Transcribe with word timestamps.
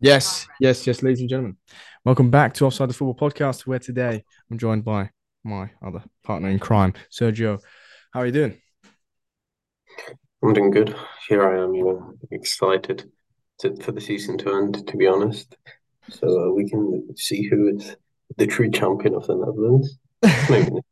Yes, 0.00 0.46
yes, 0.60 0.86
yes, 0.86 1.02
ladies 1.02 1.18
and 1.18 1.28
gentlemen. 1.28 1.56
Welcome 2.04 2.30
back 2.30 2.54
to 2.54 2.66
Offside 2.66 2.88
the 2.88 2.94
Football 2.94 3.30
Podcast, 3.30 3.66
where 3.66 3.80
today 3.80 4.24
I'm 4.48 4.56
joined 4.56 4.84
by 4.84 5.10
my 5.42 5.70
other 5.84 6.04
partner 6.22 6.48
in 6.50 6.60
crime, 6.60 6.94
Sergio. 7.10 7.60
How 8.12 8.20
are 8.20 8.26
you 8.26 8.32
doing? 8.32 8.60
I'm 10.40 10.52
doing 10.52 10.70
good. 10.70 10.94
Here 11.28 11.42
I 11.42 11.64
am, 11.64 11.74
you 11.74 11.84
know, 11.84 12.14
excited 12.30 13.10
to, 13.58 13.74
for 13.82 13.90
the 13.90 14.00
season 14.00 14.38
to 14.38 14.54
end, 14.54 14.86
to 14.86 14.96
be 14.96 15.08
honest. 15.08 15.56
So 16.10 16.48
uh, 16.48 16.52
we 16.52 16.70
can 16.70 17.16
see 17.16 17.48
who 17.48 17.76
is 17.76 17.96
the 18.36 18.46
true 18.46 18.70
champion 18.70 19.16
of 19.16 19.26
the 19.26 19.34
Netherlands. 19.34 19.98
Maybe 20.48 20.76
at 20.76 20.84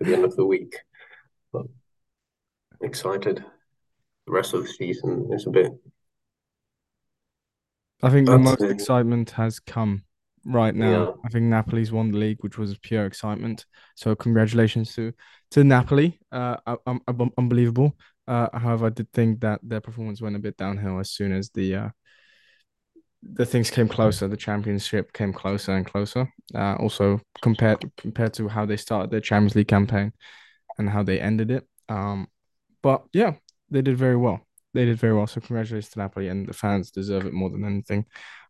the 0.00 0.14
end 0.14 0.24
of 0.24 0.34
the 0.34 0.44
week. 0.44 0.74
But 1.52 1.66
excited. 2.82 3.44
The 4.26 4.32
rest 4.32 4.52
of 4.52 4.62
the 4.62 4.68
season 4.68 5.30
is 5.32 5.46
a 5.46 5.50
bit. 5.50 5.70
I 8.02 8.10
think 8.10 8.26
the 8.26 8.38
most 8.38 8.62
it. 8.62 8.70
excitement 8.70 9.30
has 9.32 9.58
come 9.58 10.04
right 10.44 10.74
now. 10.74 10.90
Yeah. 10.90 11.12
I 11.24 11.28
think 11.28 11.46
Napoli's 11.46 11.92
won 11.92 12.12
the 12.12 12.18
league, 12.18 12.38
which 12.40 12.58
was 12.58 12.76
pure 12.78 13.06
excitement. 13.06 13.66
So 13.96 14.14
congratulations 14.14 14.94
to 14.94 15.12
to 15.52 15.64
Napoli. 15.64 16.18
Uh, 16.30 16.56
um, 16.86 17.00
um, 17.06 17.32
unbelievable. 17.36 17.96
Uh, 18.26 18.48
however, 18.56 18.86
I 18.86 18.90
did 18.90 19.10
think 19.12 19.40
that 19.40 19.60
their 19.62 19.80
performance 19.80 20.20
went 20.20 20.36
a 20.36 20.38
bit 20.38 20.56
downhill 20.56 20.98
as 20.98 21.10
soon 21.10 21.32
as 21.32 21.50
the 21.50 21.74
uh, 21.74 21.88
the 23.22 23.46
things 23.46 23.70
came 23.70 23.88
closer. 23.88 24.28
The 24.28 24.36
championship 24.36 25.12
came 25.12 25.32
closer 25.32 25.72
and 25.72 25.86
closer. 25.86 26.32
Uh, 26.54 26.76
also 26.76 27.20
compared 27.42 27.90
compared 27.96 28.34
to 28.34 28.48
how 28.48 28.64
they 28.64 28.76
started 28.76 29.10
their 29.10 29.20
Champions 29.20 29.56
League 29.56 29.68
campaign 29.68 30.12
and 30.78 30.88
how 30.88 31.02
they 31.02 31.20
ended 31.20 31.50
it. 31.50 31.66
Um, 31.88 32.28
but 32.82 33.04
yeah, 33.12 33.34
they 33.70 33.82
did 33.82 33.96
very 33.96 34.16
well. 34.16 34.46
They 34.74 34.84
did 34.84 34.98
very 34.98 35.14
well. 35.14 35.26
So 35.26 35.40
congratulations 35.40 35.92
to 35.92 35.98
Napoli, 36.00 36.28
and 36.28 36.46
the 36.46 36.52
fans 36.52 36.90
deserve 36.90 37.26
it 37.26 37.32
more 37.32 37.50
than 37.50 37.64
anything. 37.64 38.04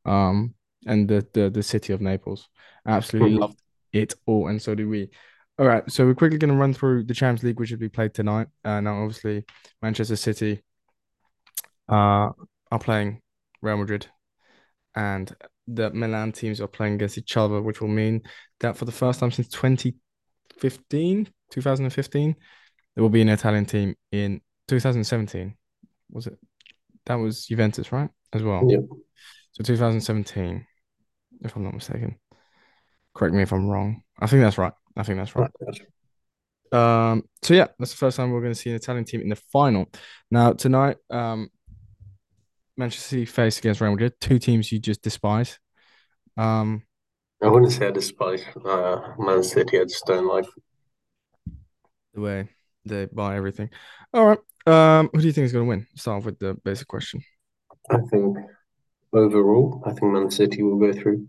Um, 0.04 0.54
and 0.86 1.08
the 1.08 1.26
the 1.32 1.50
the 1.50 1.62
city 1.62 1.92
of 1.92 2.00
Naples 2.00 2.48
absolutely 2.86 3.36
Mhm. 3.36 3.40
loved 3.40 3.60
it 3.92 4.14
all, 4.26 4.48
and 4.48 4.60
so 4.60 4.74
do 4.74 4.88
we. 4.88 5.10
All 5.58 5.66
right, 5.66 5.90
so 5.90 6.06
we're 6.06 6.14
quickly 6.14 6.38
going 6.38 6.52
to 6.52 6.56
run 6.56 6.72
through 6.72 7.02
the 7.04 7.14
Champions 7.14 7.42
League, 7.42 7.58
which 7.58 7.70
will 7.72 7.78
be 7.78 7.88
played 7.88 8.14
tonight. 8.14 8.46
Uh, 8.64 8.80
now, 8.80 9.02
obviously, 9.02 9.44
Manchester 9.82 10.14
City 10.14 10.62
uh, 11.88 12.30
are 12.70 12.78
playing 12.80 13.20
Real 13.62 13.76
Madrid, 13.76 14.06
and 14.94 15.34
the 15.66 15.90
Milan 15.90 16.32
teams 16.32 16.60
are 16.60 16.68
playing 16.68 16.94
against 16.94 17.18
each 17.18 17.36
other, 17.36 17.60
which 17.60 17.80
will 17.80 17.88
mean 17.88 18.22
that 18.60 18.76
for 18.76 18.84
the 18.84 18.92
first 18.92 19.18
time 19.20 19.30
since 19.32 19.48
2015, 19.48 21.28
2015, 21.50 22.36
there 22.94 23.02
will 23.02 23.08
be 23.10 23.22
an 23.22 23.28
Italian 23.28 23.64
team 23.66 23.94
in 24.12 24.40
2017. 24.68 25.56
Was 26.10 26.26
it? 26.26 26.38
That 27.06 27.16
was 27.16 27.46
Juventus, 27.46 27.92
right? 27.92 28.10
As 28.32 28.42
well. 28.42 28.64
Yeah. 28.68 28.78
So 29.52 29.62
2017, 29.64 30.66
if 31.42 31.56
I'm 31.56 31.64
not 31.64 31.74
mistaken. 31.74 32.16
Correct 33.14 33.34
me 33.34 33.42
if 33.42 33.52
I'm 33.52 33.68
wrong. 33.68 34.02
I 34.18 34.26
think 34.26 34.42
that's 34.42 34.58
right. 34.58 34.72
I 34.96 35.02
think 35.02 35.18
that's 35.18 35.34
right. 35.34 35.50
That's- 35.60 35.86
Um, 36.70 37.22
so 37.42 37.54
yeah, 37.54 37.68
that's 37.78 37.92
the 37.92 37.96
first 37.96 38.16
time 38.16 38.30
we're 38.30 38.42
going 38.42 38.52
to 38.52 38.58
see 38.58 38.70
an 38.70 38.76
Italian 38.76 39.04
team 39.04 39.22
in 39.22 39.30
the 39.30 39.36
final. 39.36 39.86
Now 40.30 40.52
tonight, 40.52 40.98
um, 41.10 41.48
Manchester 42.76 43.08
City 43.08 43.24
face 43.24 43.58
against 43.58 43.80
Real 43.80 43.90
Madrid, 43.92 44.12
two 44.20 44.38
teams 44.38 44.70
you 44.70 44.78
just 44.78 45.02
despise. 45.02 45.58
Um, 46.36 46.82
I 47.42 47.48
wouldn't 47.48 47.72
say 47.72 47.86
I 47.86 47.90
despise 47.90 48.44
uh, 48.64 49.14
Man 49.18 49.42
City. 49.42 49.80
I 49.80 49.84
just 49.84 50.04
don't 50.06 50.26
like. 50.28 50.44
the 52.14 52.20
way 52.20 52.48
they 52.84 53.06
buy 53.06 53.36
everything. 53.36 53.70
All 54.12 54.26
right. 54.26 54.38
Um, 54.68 55.08
who 55.12 55.20
do 55.20 55.26
you 55.26 55.32
think 55.32 55.46
is 55.46 55.52
going 55.52 55.64
to 55.64 55.68
win? 55.68 55.86
Start 55.94 56.18
off 56.18 56.24
with 56.26 56.38
the 56.38 56.54
basic 56.64 56.86
question. 56.88 57.22
I 57.90 57.98
think 58.10 58.36
overall, 59.12 59.82
I 59.86 59.90
think 59.90 60.12
Man 60.12 60.30
City 60.30 60.62
will 60.62 60.78
go 60.78 60.92
through. 60.92 61.28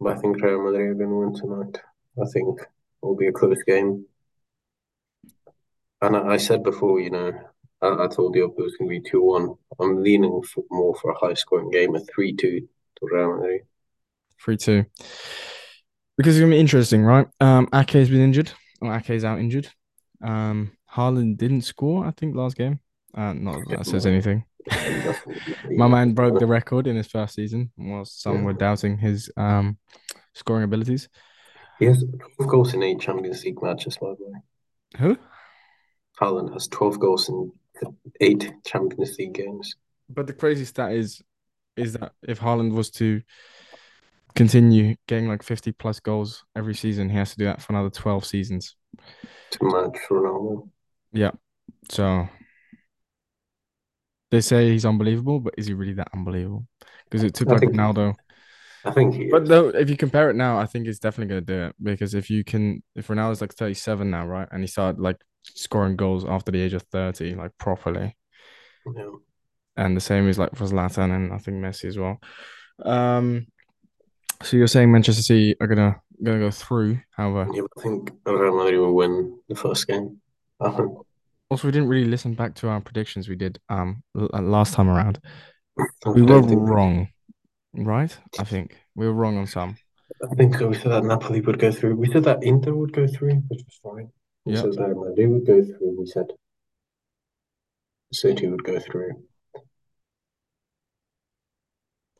But 0.00 0.16
I 0.16 0.20
think 0.20 0.42
Real 0.42 0.62
Madrid 0.62 0.90
are 0.90 0.94
going 0.94 1.10
to 1.10 1.16
win 1.16 1.34
tonight. 1.34 1.82
I 2.20 2.26
think 2.32 2.60
it 2.60 2.66
will 3.00 3.16
be 3.16 3.28
a 3.28 3.32
close 3.32 3.62
game. 3.62 4.04
And 6.02 6.16
I, 6.16 6.34
I 6.34 6.36
said 6.36 6.62
before, 6.62 7.00
you 7.00 7.10
know, 7.10 7.32
I, 7.80 8.04
I 8.04 8.08
told 8.08 8.34
you 8.34 8.44
it 8.44 8.56
was 8.56 8.76
going 8.76 8.90
to 8.90 9.00
be 9.00 9.10
2 9.10 9.22
1. 9.22 9.54
I'm 9.80 10.02
leaning 10.02 10.42
for, 10.42 10.64
more 10.70 10.94
for 10.96 11.12
a 11.12 11.18
high 11.18 11.34
scoring 11.34 11.70
game, 11.70 11.94
a 11.94 12.00
3 12.00 12.34
2 12.34 12.60
to 12.60 12.68
Real 13.02 13.34
Madrid. 13.34 13.62
Three 14.42 14.56
two. 14.56 14.84
Because 16.16 16.36
it's 16.36 16.40
gonna 16.40 16.50
be 16.52 16.60
interesting, 16.60 17.04
right? 17.04 17.28
Um, 17.40 17.68
Ake's 17.72 18.08
been 18.08 18.20
injured. 18.20 18.52
Or 18.80 18.92
Ake's 18.92 19.22
out 19.22 19.38
injured. 19.38 19.68
Um, 20.20 20.72
Haaland 20.94 21.38
didn't 21.38 21.62
score, 21.62 22.04
I 22.06 22.10
think, 22.10 22.34
last 22.36 22.56
game. 22.56 22.80
Uh, 23.14 23.32
not 23.32 23.56
that, 23.68 23.78
that 23.78 23.86
says 23.86 24.06
anything. 24.12 24.44
My 25.70 25.88
man 25.88 26.12
broke 26.14 26.38
the 26.38 26.46
record 26.46 26.86
in 26.86 26.96
his 26.96 27.06
first 27.08 27.34
season, 27.34 27.72
whilst 27.76 28.22
some 28.22 28.36
Yeah. 28.38 28.42
were 28.42 28.52
doubting 28.52 28.96
his 28.98 29.30
um 29.36 29.78
scoring 30.34 30.64
abilities. 30.64 31.08
He 31.78 31.86
has 31.86 32.04
12 32.38 32.50
goals 32.50 32.74
in 32.74 32.82
eight 32.82 33.00
Champions 33.00 33.44
League 33.44 33.60
matches, 33.62 33.96
by 33.98 34.08
the 34.18 34.24
way. 34.24 34.38
Who? 34.98 35.18
Haaland 36.20 36.52
has 36.52 36.68
12 36.68 37.00
goals 37.00 37.28
in 37.28 37.52
eight 38.20 38.52
Champions 38.64 39.16
League 39.18 39.34
games. 39.34 39.74
But 40.08 40.26
the 40.26 40.32
crazy 40.32 40.64
stat 40.64 40.92
is, 40.92 41.20
is 41.76 41.94
that 41.94 42.12
if 42.22 42.38
Haaland 42.38 42.72
was 42.72 42.90
to 42.92 43.22
continue 44.34 44.94
getting 45.08 45.28
like 45.28 45.42
50 45.42 45.72
plus 45.72 46.00
goals 46.00 46.44
every 46.54 46.74
season, 46.74 47.08
he 47.08 47.16
has 47.16 47.32
to 47.32 47.38
do 47.38 47.44
that 47.46 47.60
for 47.60 47.72
another 47.72 47.90
12 47.90 48.24
seasons. 48.24 48.76
Too 49.50 49.66
much 49.66 49.96
for 50.06 50.20
Ronaldo. 50.22 50.68
Yeah. 51.12 51.32
So 51.90 52.28
they 54.30 54.40
say 54.40 54.70
he's 54.70 54.86
unbelievable, 54.86 55.40
but 55.40 55.54
is 55.58 55.66
he 55.66 55.74
really 55.74 55.94
that 55.94 56.08
unbelievable? 56.14 56.66
Because 57.04 57.22
it 57.24 57.34
took 57.34 57.48
I 57.48 57.52
like 57.52 57.60
think- 57.60 57.74
Ronaldo. 57.74 58.14
I 58.84 58.90
think 58.90 59.14
he 59.14 59.28
But 59.30 59.46
though, 59.46 59.68
if 59.68 59.88
you 59.88 59.96
compare 59.96 60.28
it 60.28 60.34
now, 60.34 60.58
I 60.58 60.66
think 60.66 60.86
he's 60.86 60.98
definitely 60.98 61.32
going 61.34 61.46
to 61.46 61.52
do 61.54 61.62
it 61.66 61.76
because 61.80 62.14
if 62.14 62.28
you 62.30 62.42
can, 62.42 62.82
if 62.96 63.06
Ronaldo's 63.06 63.40
like 63.40 63.54
37 63.54 64.10
now, 64.10 64.26
right, 64.26 64.48
and 64.50 64.60
he 64.60 64.66
started 64.66 65.00
like 65.00 65.18
scoring 65.44 65.94
goals 65.94 66.24
after 66.24 66.50
the 66.50 66.60
age 66.60 66.72
of 66.72 66.82
30, 66.90 67.36
like 67.36 67.52
properly, 67.58 68.16
Yeah. 68.96 69.10
and 69.76 69.96
the 69.96 70.00
same 70.00 70.28
is 70.28 70.36
like 70.36 70.56
for 70.56 70.64
Zlatan 70.64 71.14
and 71.14 71.32
I 71.32 71.38
think 71.38 71.58
Messi 71.58 71.84
as 71.84 71.96
well. 71.96 72.18
Um, 72.84 73.46
so 74.42 74.56
you're 74.56 74.66
saying 74.66 74.90
Manchester 74.90 75.22
City 75.22 75.54
are 75.60 75.68
gonna 75.68 76.00
gonna 76.20 76.40
go 76.40 76.50
through, 76.50 76.98
however. 77.12 77.48
Yeah, 77.54 77.62
I 77.78 77.82
think 77.82 78.10
Real 78.26 78.56
Madrid 78.56 78.80
will 78.80 78.94
win 78.96 79.38
the 79.48 79.54
first 79.54 79.86
game. 79.86 80.20
I. 80.62 80.86
Also, 81.50 81.68
we 81.68 81.72
didn't 81.72 81.88
really 81.88 82.08
listen 82.08 82.34
back 82.34 82.54
to 82.56 82.68
our 82.68 82.80
predictions 82.80 83.28
we 83.28 83.36
did 83.36 83.60
um 83.68 84.02
uh, 84.18 84.40
last 84.40 84.74
time 84.74 84.88
around. 84.88 85.20
We 86.06 86.22
were 86.22 86.40
wrong, 86.40 87.08
right? 87.74 88.16
I 88.38 88.44
think 88.44 88.76
we 88.94 89.06
were 89.06 89.12
wrong 89.12 89.36
on 89.38 89.46
some. 89.46 89.76
I 90.22 90.34
think 90.34 90.58
we 90.60 90.74
said 90.74 90.92
that 90.92 91.04
Napoli 91.04 91.40
would 91.40 91.58
go 91.58 91.72
through. 91.72 91.96
We 91.96 92.10
said 92.10 92.24
that 92.24 92.42
Inter 92.42 92.74
would 92.74 92.92
go 92.92 93.06
through, 93.06 93.34
which 93.48 93.62
was 93.64 93.80
fine. 93.82 94.10
We 94.44 94.54
Yeah. 94.54 94.62
said 94.62 94.72
that 94.74 94.94
Madrid 94.96 95.30
would 95.30 95.46
go 95.46 95.62
through. 95.62 95.96
We 95.98 96.06
said 96.06 96.26
City 98.12 98.46
would 98.46 98.64
go 98.64 98.78
through. 98.78 99.24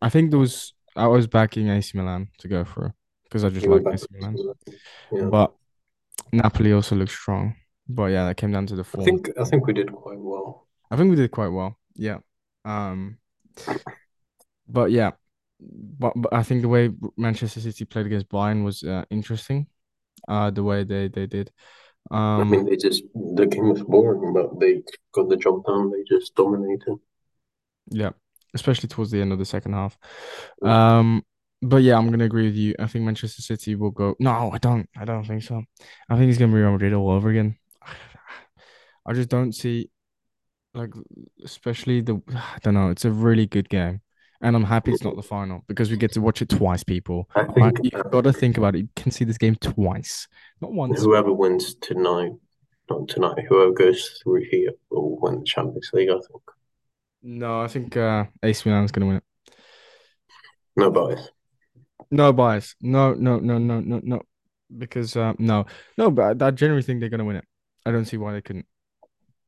I 0.01 0.09
think 0.09 0.31
there 0.31 0.41
was 0.41 0.75
I 0.97 1.07
was 1.07 1.27
backing 1.27 1.69
AC 1.69 1.97
Milan 1.97 2.29
to 2.39 2.49
go 2.49 2.65
through 2.65 2.93
because 3.25 3.45
I 3.45 3.49
just 3.51 3.67
like 3.67 3.83
AC 3.87 4.07
Milan. 4.11 4.37
Yeah. 5.13 5.25
But 5.31 5.55
Napoli 6.33 6.73
also 6.73 6.97
looks 6.97 7.13
strong. 7.13 7.55
But 7.89 8.07
yeah, 8.07 8.27
that 8.27 8.37
came 8.37 8.53
down 8.53 8.67
to 8.67 8.77
the 8.77 8.85
form. 8.85 9.03
I 9.03 9.05
think 9.05 9.31
I 9.39 9.45
think 9.45 9.67
we 9.67 9.73
did 9.73 9.93
quite 9.93 10.19
well. 10.19 10.67
I 10.91 10.97
think 10.97 11.11
we 11.11 11.17
did 11.17 11.31
quite 11.31 11.49
well. 11.49 11.77
Yeah. 11.95 12.19
Um. 12.65 13.19
But 14.69 14.91
yeah, 14.91 15.13
but, 15.61 16.13
but 16.17 16.33
I 16.33 16.43
think 16.43 16.63
the 16.63 16.69
way 16.69 16.91
Manchester 17.17 17.61
City 17.61 17.85
played 17.85 18.07
against 18.07 18.29
Bayern 18.29 18.65
was 18.65 18.83
uh, 18.83 19.05
interesting. 19.11 19.67
Uh, 20.29 20.51
the 20.51 20.63
way 20.63 20.85
they 20.85 21.09
they 21.09 21.27
did. 21.27 21.51
I 22.11 22.41
Um. 22.41 22.51
mean, 22.51 22.65
they 22.65 22.77
just 22.77 23.03
the 23.15 23.47
game 23.47 23.69
was 23.69 23.83
boring, 23.83 24.33
but 24.33 24.59
they 24.61 24.83
got 25.13 25.29
the 25.29 25.37
job 25.37 25.65
done. 25.65 25.91
They 25.91 26.05
just 26.05 26.35
dominated. 26.35 26.97
Yeah, 27.91 28.11
especially 28.55 28.89
towards 28.89 29.11
the 29.11 29.21
end 29.21 29.33
of 29.33 29.39
the 29.39 29.45
second 29.45 29.73
half. 29.73 29.99
Um, 30.63 31.25
but 31.61 31.83
yeah, 31.83 31.97
I'm 31.97 32.11
gonna 32.11 32.25
agree 32.25 32.47
with 32.47 32.57
you. 32.57 32.75
I 32.79 32.87
think 32.87 33.05
Manchester 33.05 33.43
City 33.43 33.75
will 33.75 33.91
go. 33.91 34.15
No, 34.19 34.51
I 34.53 34.59
don't. 34.59 34.89
I 34.97 35.05
don't 35.05 35.25
think 35.25 35.43
so. 35.43 35.63
I 36.09 36.17
think 36.17 36.31
it's 36.31 36.39
gonna 36.39 36.53
be 36.53 36.61
Real 36.61 36.73
Madrid 36.73 36.93
all 36.93 37.11
over 37.11 37.31
again. 37.31 37.57
I 39.05 39.13
just 39.13 39.29
don't 39.29 39.53
see, 39.53 39.91
like, 40.75 40.91
especially 41.45 42.01
the. 42.01 42.23
I 42.35 42.59
don't 42.63 42.75
know. 42.75 42.91
It's 42.91 43.05
a 43.05 43.11
really 43.11 43.47
good 43.47 43.69
game, 43.69 44.01
and 44.41 44.57
I'm 44.57 44.65
happy 44.65 44.93
it's 44.93 45.05
not 45.05 45.17
the 45.17 45.23
final 45.23 45.65
because 45.69 45.91
we 45.91 45.97
get 45.97 46.13
to 46.13 46.21
watch 46.21 46.43
it 46.43 46.49
twice. 46.49 46.85
People, 46.85 47.29
I 47.35 47.45
think 47.45 47.79
You've 47.83 48.11
got 48.11 48.25
to 48.25 48.33
think 48.33 48.59
about 48.59 48.75
it. 48.75 48.81
You 48.81 48.89
can 48.97 49.11
see 49.11 49.25
this 49.25 49.39
game 49.39 49.57
twice, 49.57 50.29
not 50.61 50.73
once. 50.73 51.03
whoever 51.03 51.33
wins 51.33 51.75
tonight, 51.77 52.33
not 52.89 53.09
tonight, 53.09 53.45
whoever 53.49 53.73
goes 53.73 54.21
through 54.23 54.45
here 54.51 54.71
will 54.91 55.19
win 55.21 55.41
the 55.41 55.45
Champions 55.45 55.91
League. 55.93 56.11
I 56.11 56.15
think. 56.15 56.43
No, 57.23 57.61
I 57.61 57.69
think 57.69 57.97
uh, 57.97 58.25
AC 58.43 58.69
Milan's 58.69 58.93
gonna 58.93 59.07
win 59.07 59.17
it. 59.17 59.25
No 60.77 60.91
bias. 60.91 61.31
No 62.11 62.33
bias. 62.33 62.75
No, 62.81 63.15
no, 63.15 63.39
no, 63.39 63.59
no, 63.59 63.81
no, 63.81 64.01
no. 64.03 64.23
Because 64.77 65.17
uh, 65.17 65.35
no, 65.39 65.67
no, 65.99 66.11
but 66.11 66.43
I, 66.43 66.47
I 66.47 66.51
generally 66.51 66.83
think 66.83 67.01
they're 67.01 67.09
gonna 67.09 67.25
win 67.25 67.37
it. 67.37 67.45
I 67.85 67.91
don't 67.91 68.05
see 68.07 68.17
why 68.17 68.33
they 68.33 68.41
couldn't. 68.41 68.67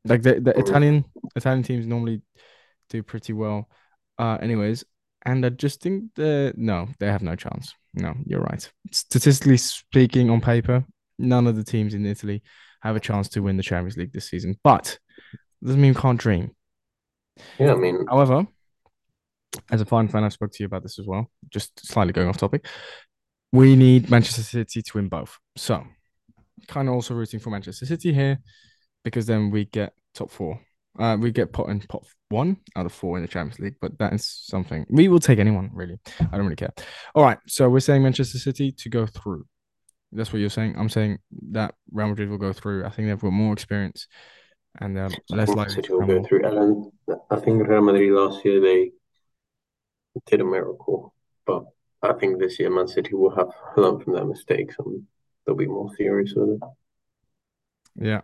Like 0.05 0.23
the 0.23 0.41
the. 0.41 0.59
Italian 0.59 1.05
Italian 1.37 1.62
teams 1.62 1.87
normally 1.87 2.23
do 2.91 3.03
pretty 3.03 3.33
well. 3.33 3.69
Uh, 4.19 4.39
anyways, 4.41 4.85
And 5.25 5.45
I 5.45 5.49
just 5.49 5.81
think 5.81 6.15
that 6.17 6.55
no, 6.56 6.89
they 7.01 7.06
have 7.06 7.23
no 7.23 7.35
chance. 7.35 7.75
No, 7.95 8.15
you're 8.27 8.41
right. 8.41 8.71
Statistically 8.93 9.56
speaking, 9.56 10.31
on 10.31 10.41
paper, 10.41 10.85
none 11.19 11.47
of 11.47 11.56
the 11.56 11.65
teams 11.65 11.95
in 11.95 12.05
Italy 12.06 12.43
have 12.83 12.97
a 12.97 13.01
chance 13.01 13.29
to 13.31 13.41
win 13.41 13.56
the 13.56 13.62
Champions 13.62 13.97
League 13.97 14.12
this 14.12 14.29
season. 14.29 14.59
But 14.62 14.99
doesn't 15.62 15.81
mean 15.81 15.95
we 15.95 16.01
can't 16.01 16.21
dream. 16.21 16.55
Yeah, 17.59 17.73
I 17.73 17.77
mean, 17.77 18.06
However, 18.09 18.47
as 19.71 19.81
a 19.81 19.85
fine 19.85 20.09
fan, 20.09 20.25
I 20.25 20.29
spoke 20.29 20.53
to 20.53 20.62
you 20.62 20.67
about 20.67 20.83
this 20.83 20.99
as 20.99 21.06
well. 21.06 21.31
Just 21.51 21.87
slightly 21.87 22.12
going 22.12 22.29
off 22.29 22.37
topic. 22.37 22.67
We 23.53 23.77
need 23.77 24.11
Manchester 24.11 24.43
City 24.43 24.83
to 24.83 24.91
win 24.95 25.09
both. 25.09 25.39
So, 25.56 25.85
kind 26.69 26.89
of 26.89 26.95
also 26.95 27.15
rooting 27.15 27.41
for 27.41 27.51
Manchester 27.51 27.87
City 27.87 28.12
here 28.12 28.41
because 29.05 29.27
then 29.27 29.51
we 29.51 29.67
get 29.67 29.93
top 30.15 30.31
four. 30.31 30.61
Uh, 30.99 31.17
we 31.19 31.31
get 31.31 31.53
put 31.53 31.69
in 31.69 31.81
pot 31.81 32.05
one 32.29 32.56
out 32.77 32.87
of 32.87 32.93
four 32.93 33.17
in 33.17 33.23
the 33.23 33.29
Champions 33.29 33.59
League, 33.59 33.77
but 33.81 33.99
that 33.99 34.12
is 34.12 34.27
something 34.27 34.87
we 34.89 35.09
will 35.09 35.19
take 35.19 35.39
anyone 35.39 35.71
really. 35.73 35.99
I 36.21 36.37
don't 36.37 36.45
really 36.45 36.56
care. 36.56 36.73
All 37.15 37.25
right, 37.25 37.39
so 37.47 37.69
we're 37.69 37.81
saying 37.81 38.03
Manchester 38.03 38.39
City 38.39 38.73
to 38.73 38.89
go 38.89 39.06
through. 39.06 39.45
That's 40.12 40.33
what 40.33 40.39
you're 40.39 40.51
saying. 40.51 40.77
I'm 40.79 40.89
saying 40.89 41.19
that 41.51 41.75
Real 41.93 42.09
Madrid 42.09 42.31
will 42.31 42.39
go 42.39 42.53
through. 42.53 42.85
I 42.85 42.91
think 42.91 43.09
they've 43.09 43.19
got 43.19 43.33
more 43.33 43.53
experience 43.53 44.06
and 44.81 44.97
they're 44.97 45.11
I 45.33 45.35
less 45.35 45.49
likely 45.49 45.75
City 45.75 45.89
to 45.89 45.99
will 45.99 46.06
go 46.06 46.25
through. 46.25 46.45
And 46.45 46.93
I 47.31 47.37
think 47.37 47.67
Real 47.67 47.83
Madrid 47.83 48.12
last 48.12 48.45
year 48.45 48.61
they 48.61 48.93
did 50.27 50.41
a 50.41 50.45
miracle, 50.45 51.12
but 51.47 51.65
I 52.03 52.12
think 52.12 52.39
this 52.39 52.59
year 52.59 52.71
Man 52.71 52.89
City 52.89 53.15
will 53.15 53.35
have 53.35 53.51
learned 53.77 54.03
from 54.03 54.15
their 54.15 54.25
mistakes 54.25 54.77
and 54.79 55.03
they'll 55.45 55.56
be 55.56 55.67
more 55.67 55.91
serious 55.97 56.35
with 56.35 56.51
it. 56.51 56.61
Yeah, 57.97 58.21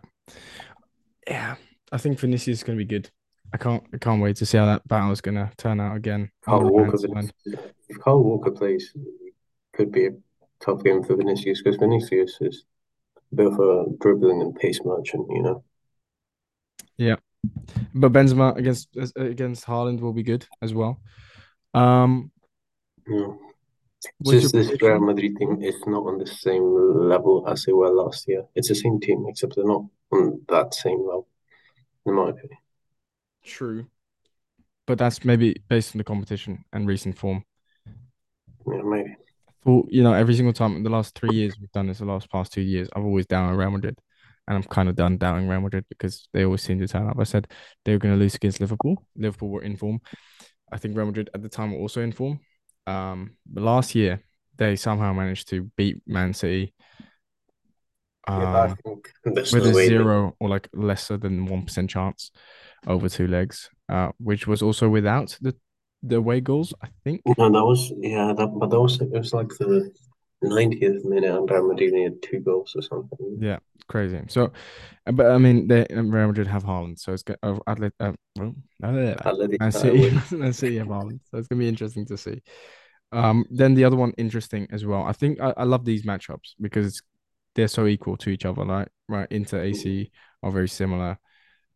yeah. 1.27 1.55
I 1.91 1.97
think 1.97 2.19
Vinicius 2.19 2.59
is 2.59 2.63
going 2.63 2.77
to 2.77 2.83
be 2.83 2.87
good. 2.87 3.09
I 3.53 3.57
can't. 3.57 3.83
I 3.93 3.97
can't 3.97 4.21
wait 4.21 4.37
to 4.37 4.45
see 4.45 4.57
how 4.57 4.65
that 4.65 4.87
battle 4.87 5.11
is 5.11 5.19
going 5.21 5.35
to 5.35 5.51
turn 5.57 5.79
out 5.81 5.97
again 5.97 6.31
on 6.47 6.59
Kyle 6.61 6.69
Walker, 6.69 6.91
right-hand 6.91 6.99
side. 6.99 7.33
Vinicius- 7.45 7.73
if 7.89 7.99
Kyle 7.99 8.23
Walker 8.23 8.51
plays, 8.51 8.93
could 9.73 9.91
be 9.91 10.05
a 10.07 10.11
tough 10.61 10.83
game 10.83 11.03
for 11.03 11.15
Vinicius 11.15 11.61
because 11.61 11.77
Vinicius 11.77 12.37
is 12.39 12.63
a 13.31 13.35
bit 13.35 13.47
of 13.47 13.59
a 13.59 13.85
dribbling 13.99 14.41
and 14.41 14.55
pace 14.55 14.79
merchant, 14.85 15.27
you 15.29 15.41
know. 15.43 15.63
Yeah, 16.97 17.15
but 17.93 18.13
Benzema 18.13 18.55
against 18.55 18.95
against 19.15 19.65
Haaland 19.65 19.99
will 19.99 20.13
be 20.13 20.23
good 20.23 20.45
as 20.61 20.73
well. 20.73 21.01
Um, 21.73 22.31
Yeah. 23.07 23.33
What's 24.19 24.31
your 24.31 24.41
Just 24.41 24.53
this? 24.53 24.81
Real 24.81 24.99
Madrid 24.99 25.37
team 25.37 25.61
is 25.61 25.75
not 25.85 26.05
on 26.05 26.17
the 26.17 26.27
same 26.27 26.63
level 27.09 27.45
as 27.47 27.63
they 27.65 27.73
were 27.73 27.89
last 27.89 28.27
year. 28.27 28.45
It's 28.55 28.69
the 28.69 28.75
same 28.75 28.99
team, 28.99 29.25
except 29.27 29.55
they're 29.55 29.65
not 29.65 29.85
on 30.11 30.41
that 30.49 30.73
same 30.73 30.99
level, 30.99 31.27
in 32.05 32.13
my 32.13 32.29
opinion. 32.29 32.57
True, 33.43 33.87
but 34.85 34.97
that's 34.97 35.25
maybe 35.25 35.55
based 35.67 35.95
on 35.95 35.97
the 35.97 36.03
competition 36.03 36.63
and 36.73 36.87
recent 36.87 37.17
form. 37.17 37.43
Yeah, 38.67 38.81
maybe. 38.83 39.15
Well, 39.63 39.83
you 39.89 40.03
know, 40.03 40.13
every 40.13 40.33
single 40.35 40.53
time 40.53 40.75
in 40.75 40.83
the 40.83 40.89
last 40.89 41.15
three 41.15 41.35
years 41.35 41.55
we've 41.59 41.71
done 41.71 41.87
this, 41.87 41.99
the 41.99 42.05
last 42.05 42.29
past 42.31 42.51
two 42.51 42.61
years, 42.61 42.89
I've 42.95 43.03
always 43.03 43.27
doubted 43.27 43.57
Real 43.57 43.71
Madrid, 43.71 43.97
and 44.47 44.57
I'm 44.57 44.63
kind 44.63 44.89
of 44.89 44.95
done 44.95 45.17
doubting 45.17 45.47
Real 45.47 45.61
Madrid 45.61 45.85
because 45.89 46.27
they 46.33 46.43
always 46.45 46.63
seem 46.63 46.79
to 46.79 46.87
turn 46.87 47.07
up. 47.07 47.17
I 47.19 47.23
said 47.23 47.47
they 47.85 47.91
were 47.93 47.99
going 47.99 48.13
to 48.13 48.19
lose 48.19 48.35
against 48.35 48.59
Liverpool. 48.59 49.03
Liverpool 49.15 49.49
were 49.49 49.61
in 49.63 49.77
form. 49.77 50.01
I 50.71 50.77
think 50.77 50.97
Real 50.97 51.05
Madrid 51.05 51.29
at 51.33 51.41
the 51.41 51.49
time 51.49 51.73
were 51.73 51.79
also 51.79 52.01
in 52.01 52.11
form. 52.11 52.39
Um, 52.91 53.37
last 53.53 53.95
year 53.95 54.23
they 54.57 54.75
somehow 54.75 55.13
managed 55.13 55.49
to 55.49 55.63
beat 55.75 56.01
Man 56.07 56.33
City. 56.33 56.73
Yeah, 58.27 58.61
I 58.63 58.67
Um, 58.67 58.75
think 58.83 59.09
with 59.25 59.65
a 59.65 59.73
that 59.73 59.73
zero 59.73 60.35
or 60.39 60.49
like 60.49 60.69
lesser 60.73 61.17
than 61.17 61.45
one 61.45 61.63
percent 61.65 61.89
chance 61.89 62.31
over 62.87 63.09
two 63.09 63.27
legs, 63.27 63.69
uh, 63.89 64.11
which 64.19 64.47
was 64.47 64.61
also 64.61 64.89
without 64.89 65.37
the 65.41 65.55
the 66.03 66.17
away 66.17 66.41
goals. 66.41 66.73
I 66.81 66.87
think. 67.03 67.21
No, 67.37 67.49
that 67.51 67.65
was 67.65 67.91
yeah, 67.97 68.33
that 68.33 68.47
but 68.59 68.69
that 68.69 68.79
was 68.81 69.01
it 69.01 69.09
was 69.11 69.33
like 69.33 69.49
the 69.49 69.91
90th 70.43 71.03
minute 71.05 71.35
and 71.35 71.49
Real 71.49 71.67
Madrid 71.67 71.93
had 71.93 72.21
two 72.21 72.39
goals 72.39 72.73
or 72.75 72.81
something. 72.81 73.37
Yeah, 73.41 73.59
crazy. 73.87 74.21
So, 74.27 74.51
uh, 75.07 75.11
but 75.11 75.27
I 75.27 75.37
mean, 75.37 75.67
they 75.67 75.85
um, 75.87 76.11
Real 76.11 76.27
Madrid 76.27 76.47
have 76.47 76.63
Haaland, 76.63 76.99
so 76.99 77.13
it's 77.13 77.23
good. 77.23 77.37
Uh, 77.43 77.59
Atlet, 77.67 77.91
uh, 77.99 78.13
well, 78.37 78.55
Athletic 78.83 79.59
Man 79.59 79.67
uh, 79.67 79.71
City. 79.71 80.09
Man 80.31 80.53
City 80.53 80.77
have 80.77 80.87
Haaland, 80.87 81.19
so 81.29 81.37
it's 81.37 81.47
gonna 81.47 81.59
be 81.59 81.67
interesting 81.69 82.05
to 82.07 82.17
see. 82.17 82.41
Um, 83.11 83.45
then 83.49 83.73
the 83.73 83.83
other 83.83 83.97
one 83.97 84.13
interesting 84.17 84.67
as 84.71 84.85
well. 84.85 85.03
I 85.03 85.11
think 85.11 85.39
I, 85.41 85.53
I 85.57 85.63
love 85.63 85.85
these 85.85 86.03
matchups 86.03 86.55
because 86.59 87.01
they're 87.55 87.67
so 87.67 87.85
equal 87.87 88.17
to 88.17 88.29
each 88.29 88.45
other. 88.45 88.63
Right, 88.63 88.87
right. 89.09 89.27
Inter 89.29 89.61
AC 89.61 90.11
are 90.43 90.51
very 90.51 90.69
similar. 90.69 91.17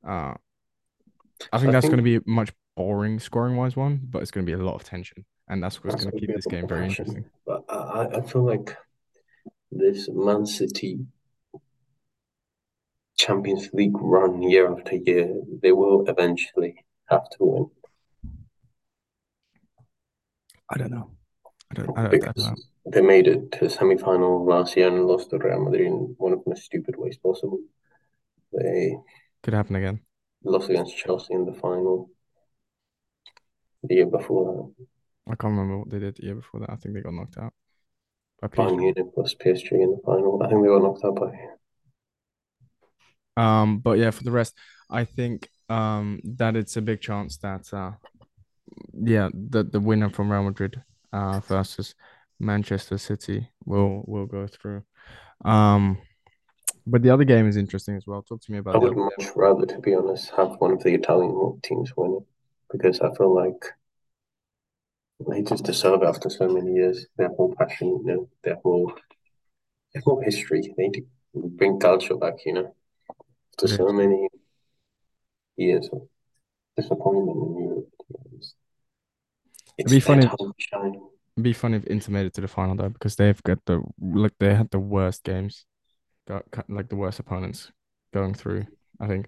Uh, 0.07 0.33
I 1.51 1.57
think 1.57 1.69
I 1.69 1.71
that's 1.71 1.87
going 1.87 1.97
to 1.97 2.03
be 2.03 2.15
a 2.17 2.21
much 2.25 2.51
boring 2.77 3.19
scoring 3.19 3.57
wise 3.57 3.75
one, 3.75 3.99
but 4.09 4.21
it's 4.21 4.31
going 4.31 4.45
to 4.45 4.49
be 4.49 4.59
a 4.59 4.63
lot 4.63 4.75
of 4.75 4.83
tension, 4.83 5.25
and 5.49 5.61
that's 5.61 5.83
what's 5.83 5.95
going 5.95 6.05
to 6.05 6.11
gonna 6.11 6.27
keep 6.27 6.35
this 6.35 6.45
game 6.45 6.67
very 6.67 6.87
passion. 6.87 7.05
interesting. 7.05 7.25
But 7.45 7.65
I- 7.69 8.17
I 8.17 8.21
feel 8.21 8.43
like 8.45 8.77
this 9.71 10.07
Man 10.09 10.45
City 10.45 11.05
Champions 13.17 13.69
League 13.73 13.97
run 13.97 14.41
year 14.41 14.71
after 14.71 14.95
year, 14.95 15.41
they 15.61 15.71
will 15.71 16.07
eventually 16.07 16.85
have 17.09 17.29
to 17.31 17.37
win 17.39 17.69
I 20.69 20.77
don't 20.77 20.91
know. 20.91 21.14
I 21.77 21.81
don't. 21.83 21.97
I 21.97 22.03
don't, 22.03 22.23
I 22.27 22.31
don't 22.33 22.59
they 22.85 23.01
made 23.01 23.27
it 23.27 23.51
to 23.53 23.59
the 23.65 23.69
semi-final 23.69 24.45
last 24.45 24.75
year 24.77 24.87
and 24.87 25.05
lost 25.07 25.29
to 25.31 25.37
Real 25.37 25.63
Madrid 25.63 25.87
in 25.87 26.15
one 26.17 26.33
of 26.33 26.43
the 26.43 26.49
most 26.51 26.63
stupid 26.63 26.95
ways 26.97 27.17
possible. 27.17 27.59
They 28.53 28.97
Could 29.43 29.53
happen 29.53 29.75
again. 29.75 30.01
lost 30.45 30.69
against 30.69 30.95
Chelsea 30.97 31.33
in 31.33 31.45
the 31.45 31.53
final 31.53 32.09
the 33.83 33.95
year 33.95 34.05
before 34.05 34.73
that. 34.77 34.85
I 35.27 35.35
can't 35.35 35.51
remember 35.51 35.79
what 35.79 35.89
they 35.89 35.99
did 35.99 36.15
the 36.15 36.23
year 36.23 36.35
before 36.35 36.59
that. 36.61 36.69
I 36.69 36.75
think 36.75 36.93
they 36.95 37.01
got 37.01 37.13
knocked 37.13 37.37
out 37.37 37.53
by 38.41 38.47
Bayern 38.57 38.75
PSG. 38.75 38.77
Munich 38.77 39.13
plus 39.13 39.33
PSG 39.35 39.81
in 39.81 39.91
the 39.91 40.01
final. 40.05 40.41
I 40.43 40.49
think 40.49 40.61
they 40.61 40.67
got 40.67 40.81
knocked 40.83 41.05
out 41.05 41.15
by 41.15 41.31
Um, 43.37 43.79
but 43.79 43.97
yeah, 43.97 44.11
for 44.11 44.23
the 44.23 44.31
rest, 44.31 44.55
I 44.89 45.03
think 45.05 45.49
um 45.67 46.21
that 46.23 46.55
it's 46.55 46.77
a 46.77 46.81
big 46.81 47.01
chance 47.01 47.37
that 47.37 47.73
uh 47.73 47.91
yeah, 48.93 49.29
the 49.33 49.63
the 49.63 49.79
winner 49.79 50.09
from 50.09 50.31
Real 50.31 50.43
Madrid 50.43 50.81
uh 51.15 51.39
versus 51.39 51.95
Manchester 52.39 52.97
City 52.97 53.47
will 53.65 54.03
will 54.05 54.25
go 54.25 54.47
through. 54.47 54.83
Um, 55.43 55.97
but 56.85 57.01
the 57.01 57.09
other 57.09 57.23
game 57.23 57.47
is 57.47 57.57
interesting 57.57 57.95
as 57.95 58.05
well. 58.05 58.21
Talk 58.21 58.41
to 58.41 58.51
me 58.51 58.59
about 58.59 58.75
I 58.75 58.77
would 58.79 58.95
much 58.95 59.31
rather, 59.35 59.65
to 59.65 59.79
be 59.79 59.95
honest, 59.95 60.31
have 60.37 60.55
one 60.59 60.73
of 60.73 60.83
the 60.83 60.93
Italian 60.93 61.59
teams 61.63 61.93
win 61.95 62.19
it 62.19 62.27
because 62.71 62.99
I 62.99 63.13
feel 63.15 63.33
like 63.33 63.63
they 65.27 65.41
just 65.41 65.63
deserve 65.63 66.01
it 66.03 66.07
after 66.07 66.29
so 66.29 66.47
many 66.47 66.73
years. 66.73 67.05
Have 67.19 67.31
more 67.37 67.55
passion, 67.55 67.87
you 67.87 68.29
know, 68.43 68.59
more, 68.63 68.93
they 69.93 69.99
have 69.99 70.05
more 70.05 70.21
history. 70.21 70.61
They 70.77 70.87
need 70.87 70.93
to 70.93 71.05
bring 71.33 71.79
culture 71.79 72.17
back, 72.17 72.45
you 72.45 72.53
know, 72.53 72.75
after 73.53 73.67
so 73.67 73.91
many 73.91 74.27
years 75.55 75.89
of 75.91 76.01
disappointment 76.75 77.37
in 77.37 77.63
Europe. 77.63 77.89
honest. 78.31 78.55
It'd 79.77 79.91
be 79.91 79.99
funny. 79.99 80.25
time 80.25 80.37
to 80.37 80.53
shine. 80.57 81.01
It'd 81.35 81.43
be 81.43 81.53
funny 81.53 81.77
if 81.77 81.85
Inter 81.85 82.11
made 82.11 82.25
it 82.25 82.33
to 82.35 82.41
the 82.41 82.47
final 82.47 82.75
though, 82.75 82.89
because 82.89 83.15
they've 83.15 83.41
got 83.43 83.59
the 83.65 83.81
like 83.99 84.33
They 84.39 84.53
had 84.55 84.71
the 84.71 84.79
worst 84.79 85.23
games, 85.23 85.65
got 86.27 86.45
like 86.69 86.89
the 86.89 86.95
worst 86.95 87.19
opponents 87.19 87.71
going 88.13 88.33
through. 88.33 88.67
I 88.99 89.07
think. 89.07 89.27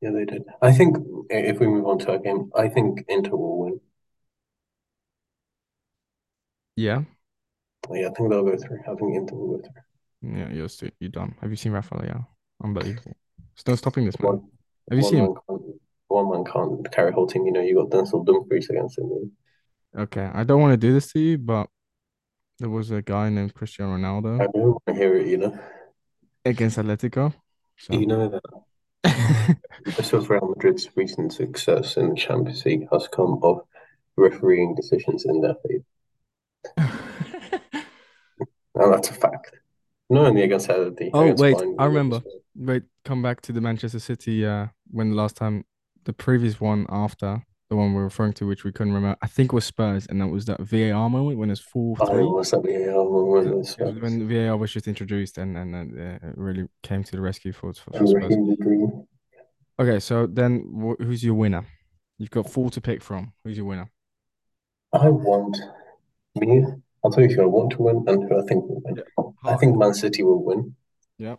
Yeah, 0.00 0.10
they 0.12 0.24
did. 0.24 0.44
I 0.62 0.72
think 0.72 0.96
if 1.28 1.58
we 1.60 1.66
move 1.66 1.86
on 1.86 1.98
to 2.00 2.12
our 2.12 2.18
game, 2.18 2.50
I 2.56 2.68
think 2.68 3.04
Inter 3.08 3.32
will 3.36 3.58
win. 3.58 3.80
Yeah. 6.76 7.02
Yeah, 7.90 8.08
I 8.08 8.10
think 8.14 8.30
they'll 8.30 8.44
go 8.44 8.56
through. 8.56 8.80
I 8.88 8.94
think 8.94 9.14
Inter 9.16 9.34
will 9.36 9.58
go 9.58 9.62
through. 9.62 9.82
Yeah. 10.38 10.50
You're 10.52 10.68
st- 10.68 10.94
you're 11.00 11.10
done. 11.10 11.34
Have 11.40 11.50
you 11.50 11.56
seen 11.56 11.72
Rafael? 11.72 12.04
Yeah. 12.04 12.22
Unbelievable. 12.62 13.16
No 13.66 13.74
stopping 13.74 14.06
this 14.06 14.18
man. 14.20 14.32
One, 14.32 14.50
Have 14.90 14.98
you 14.98 15.04
one 15.04 15.10
seen 15.10 15.18
him? 15.20 15.34
man 15.48 15.74
one 16.08 16.30
man 16.30 16.44
can't 16.44 16.90
carry 16.90 17.10
a 17.10 17.12
whole 17.12 17.26
team. 17.26 17.44
You 17.46 17.52
know, 17.52 17.60
you 17.60 17.74
got 17.74 17.90
Denzel 17.90 18.24
Dumfries 18.24 18.70
against 18.70 18.98
him. 18.98 19.32
Okay. 19.96 20.30
I 20.32 20.44
don't 20.44 20.60
want 20.60 20.72
to 20.72 20.76
do 20.76 20.92
this 20.92 21.12
to 21.12 21.18
you, 21.20 21.38
but 21.38 21.68
there 22.58 22.68
was 22.70 22.90
a 22.90 23.02
guy 23.02 23.28
named 23.30 23.54
Cristiano 23.54 23.96
Ronaldo. 23.96 24.40
I 24.40 24.46
don't 24.46 24.70
want 24.70 24.82
to 24.88 24.94
hear 24.94 25.16
it, 25.16 25.26
you 25.26 25.38
know. 25.38 25.58
against 26.44 26.78
Atletico. 26.78 27.34
So 27.78 27.94
You 27.94 28.06
know 28.06 28.28
that 29.04 29.56
most 29.86 30.12
of 30.12 30.28
Real 30.28 30.48
Madrid's 30.48 30.88
recent 30.96 31.32
success 31.32 31.96
in 31.96 32.10
the 32.10 32.16
Champions 32.16 32.64
League 32.64 32.88
has 32.92 33.06
come 33.08 33.38
of 33.42 33.60
refereeing 34.16 34.74
decisions 34.74 35.24
in 35.24 35.40
their 35.40 35.54
favor. 35.66 35.84
And 38.74 38.92
that's 38.92 39.10
a 39.10 39.14
fact. 39.14 39.56
Not 40.08 40.26
only 40.26 40.42
against 40.42 40.68
Atleti, 40.68 41.10
Oh, 41.12 41.22
against 41.22 41.42
wait, 41.42 41.56
Bayern 41.56 41.74
I 41.80 41.86
remember. 41.86 42.22
Wait, 42.54 42.84
come 43.04 43.22
back 43.22 43.40
to 43.42 43.52
the 43.52 43.60
Manchester 43.60 43.98
City 43.98 44.46
uh 44.46 44.68
when 44.90 45.10
the 45.10 45.16
last 45.16 45.36
time 45.36 45.64
the 46.04 46.12
previous 46.12 46.60
one 46.60 46.86
after 46.88 47.42
the 47.68 47.76
one 47.76 47.92
we're 47.92 48.04
referring 48.04 48.32
to, 48.34 48.46
which 48.46 48.64
we 48.64 48.72
couldn't 48.72 48.92
remember. 48.94 49.16
I 49.20 49.26
think 49.26 49.52
it 49.52 49.54
was 49.54 49.64
Spurs, 49.64 50.06
and 50.08 50.20
that 50.20 50.28
was 50.28 50.46
that 50.46 50.60
VAR 50.60 51.10
moment 51.10 51.38
when 51.38 51.50
it's 51.50 51.60
four 51.60 51.96
Oh, 52.00 52.06
three. 52.06 52.24
what's 52.24 52.50
that? 52.52 52.62
Yeah, 52.64 52.96
when 52.96 53.46
it 53.46 53.54
was 53.56 53.76
It 53.78 54.02
when 54.02 54.28
VAR 54.28 54.56
was 54.56 54.72
just 54.72 54.88
introduced 54.88 55.38
and 55.38 55.56
and, 55.56 55.74
and 55.74 55.98
uh, 55.98 56.26
it 56.28 56.34
really 56.36 56.68
came 56.82 57.04
to 57.04 57.12
the 57.12 57.20
rescue 57.20 57.52
for 57.52 57.72
for, 57.74 57.90
for 57.92 58.06
Spurs. 58.06 58.14
Raheem 58.14 58.48
the 58.48 58.56
Dream. 58.56 59.04
Okay, 59.78 60.00
so 60.00 60.26
then 60.26 60.60
wh- 60.74 61.02
who's 61.02 61.22
your 61.22 61.34
winner? 61.34 61.64
You've 62.18 62.30
got 62.30 62.50
four 62.50 62.70
to 62.70 62.80
pick 62.80 63.02
from. 63.02 63.32
Who's 63.44 63.56
your 63.56 63.66
winner? 63.66 63.90
I 64.92 65.08
want 65.10 65.56
me. 66.34 66.64
I'll 67.04 67.12
tell 67.12 67.22
you 67.22 67.34
who 67.36 67.42
I 67.42 67.46
want 67.46 67.70
to 67.72 67.82
win 67.82 68.04
and 68.08 68.28
who 68.28 68.42
I 68.42 68.46
think 68.46 68.64
will 68.64 68.82
win. 68.84 68.96
Yeah. 68.96 69.24
I 69.52 69.56
think 69.56 69.76
Man 69.76 69.94
City 69.94 70.22
will 70.24 70.42
win 70.42 70.74
Yep. 71.18 71.38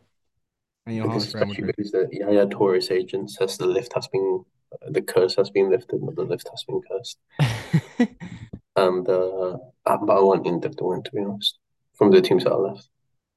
And 0.86 0.96
your 0.96 1.08
because 1.08 1.28
especially 1.28 1.64
because 1.66 1.92
the 1.92 2.08
Yaya 2.12 2.48
Toure's 2.48 2.92
agent 2.92 3.32
says 3.32 3.58
the 3.58 3.66
lift 3.66 3.92
has 3.94 4.08
been 4.08 4.46
the 4.90 5.02
curse 5.02 5.36
has 5.36 5.50
been 5.50 5.70
lifted, 5.70 6.00
but 6.06 6.16
the 6.16 6.24
lift 6.24 6.50
has 6.50 6.64
been 6.64 6.82
cursed. 6.90 7.18
And 8.76 9.08
uh, 9.10 9.58
I, 9.86 9.98
but 9.98 10.18
I 10.18 10.22
want 10.22 10.48
Inter 10.48 10.70
to 10.70 10.84
win, 10.86 11.04
to 11.04 11.12
be 11.12 11.20
honest, 11.22 11.58
from 11.96 12.12
the 12.12 12.22
teams 12.22 12.46
that 12.46 12.54
are 12.54 12.62
left. 12.62 12.88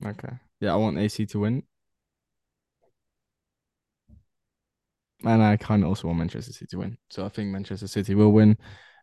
Okay. 0.05 0.35
Yeah, 0.61 0.73
I 0.73 0.77
want 0.77 0.99
AC 0.99 1.27
to 1.27 1.41
win. 1.41 1.65
And 5.25 5.43
I 5.43 5.57
kind 5.57 5.83
of 5.83 5.89
also 5.89 6.09
want 6.09 6.19
Manchester 6.19 6.53
City 6.53 6.67
to 6.71 6.79
win. 6.79 6.99
So 7.11 7.25
I 7.25 7.29
think 7.29 7.51
Manchester 7.51 7.87
City 7.87 8.15
will 8.15 8.33
win 8.33 8.57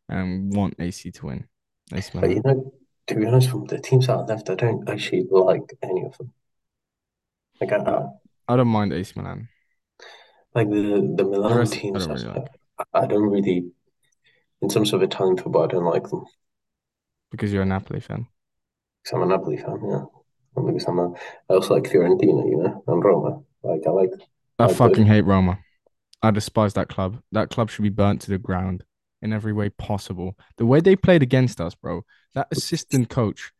and 0.09 0.53
want 0.53 0.75
AC 0.79 1.11
to 1.11 1.25
win. 1.25 1.47
AC 1.93 2.11
But 2.13 2.29
you 2.29 2.41
know, 2.43 2.73
to 3.07 3.15
be 3.15 3.25
honest, 3.25 3.49
from 3.49 3.65
the 3.65 3.79
teams 3.79 4.07
that 4.07 4.17
are 4.17 4.25
left, 4.25 4.49
I 4.49 4.55
don't 4.55 4.87
actually 4.89 5.27
like 5.29 5.61
any 5.81 6.05
of 6.05 6.17
them. 6.17 6.33
Like 7.61 7.71
I, 7.71 7.77
I 7.77 8.03
I 8.47 8.55
don't 8.55 8.67
mind 8.67 8.93
AC 8.93 9.13
Milan. 9.15 9.47
Like 10.55 10.69
the 10.69 11.13
the 11.15 11.23
The 11.47 11.53
Milan 11.53 11.53
rest 11.57 11.73
I 11.95 11.99
teams. 11.99 11.99
don't 11.99 12.09
really 12.11 12.27
I, 12.29 12.39
like 12.39 12.49
I 12.93 13.05
don't 13.07 13.29
really, 13.29 13.71
in 14.61 14.69
terms 14.69 14.93
of 14.93 15.03
Italian 15.03 15.37
football, 15.37 15.63
I 15.65 15.67
don't 15.67 15.85
like 15.85 16.09
them. 16.09 16.25
because 17.31 17.51
you're 17.53 17.63
a 17.63 17.65
Napoli 17.65 17.99
fan. 17.99 18.27
Because 19.03 19.15
I'm 19.15 19.23
a 19.23 19.25
Napoli 19.25 19.57
fan, 19.57 19.79
yeah. 19.89 20.03
And 20.55 20.65
because 20.67 20.87
I'm 20.87 20.99
a, 20.99 21.11
I 21.49 21.53
also 21.53 21.75
like 21.75 21.83
Fiorentina, 21.83 22.49
you 22.49 22.57
know, 22.63 22.83
and 22.87 23.03
Roma. 23.03 23.41
Like 23.63 23.81
I 23.87 23.89
like, 23.91 24.11
I 24.57 24.67
like 24.67 24.75
fucking 24.75 25.05
hate 25.05 25.25
Roma. 25.25 25.59
I 26.21 26.31
despise 26.31 26.73
that 26.73 26.89
club. 26.89 27.21
That 27.31 27.49
club 27.49 27.69
should 27.69 27.83
be 27.83 27.89
burnt 27.89 28.21
to 28.23 28.31
the 28.31 28.37
ground 28.37 28.83
in 29.21 29.33
every 29.33 29.53
way 29.53 29.69
possible. 29.69 30.37
The 30.57 30.65
way 30.65 30.81
they 30.81 30.95
played 30.95 31.23
against 31.23 31.61
us, 31.61 31.75
bro. 31.75 32.03
That 32.35 32.47
assistant 32.51 33.09
coach, 33.09 33.51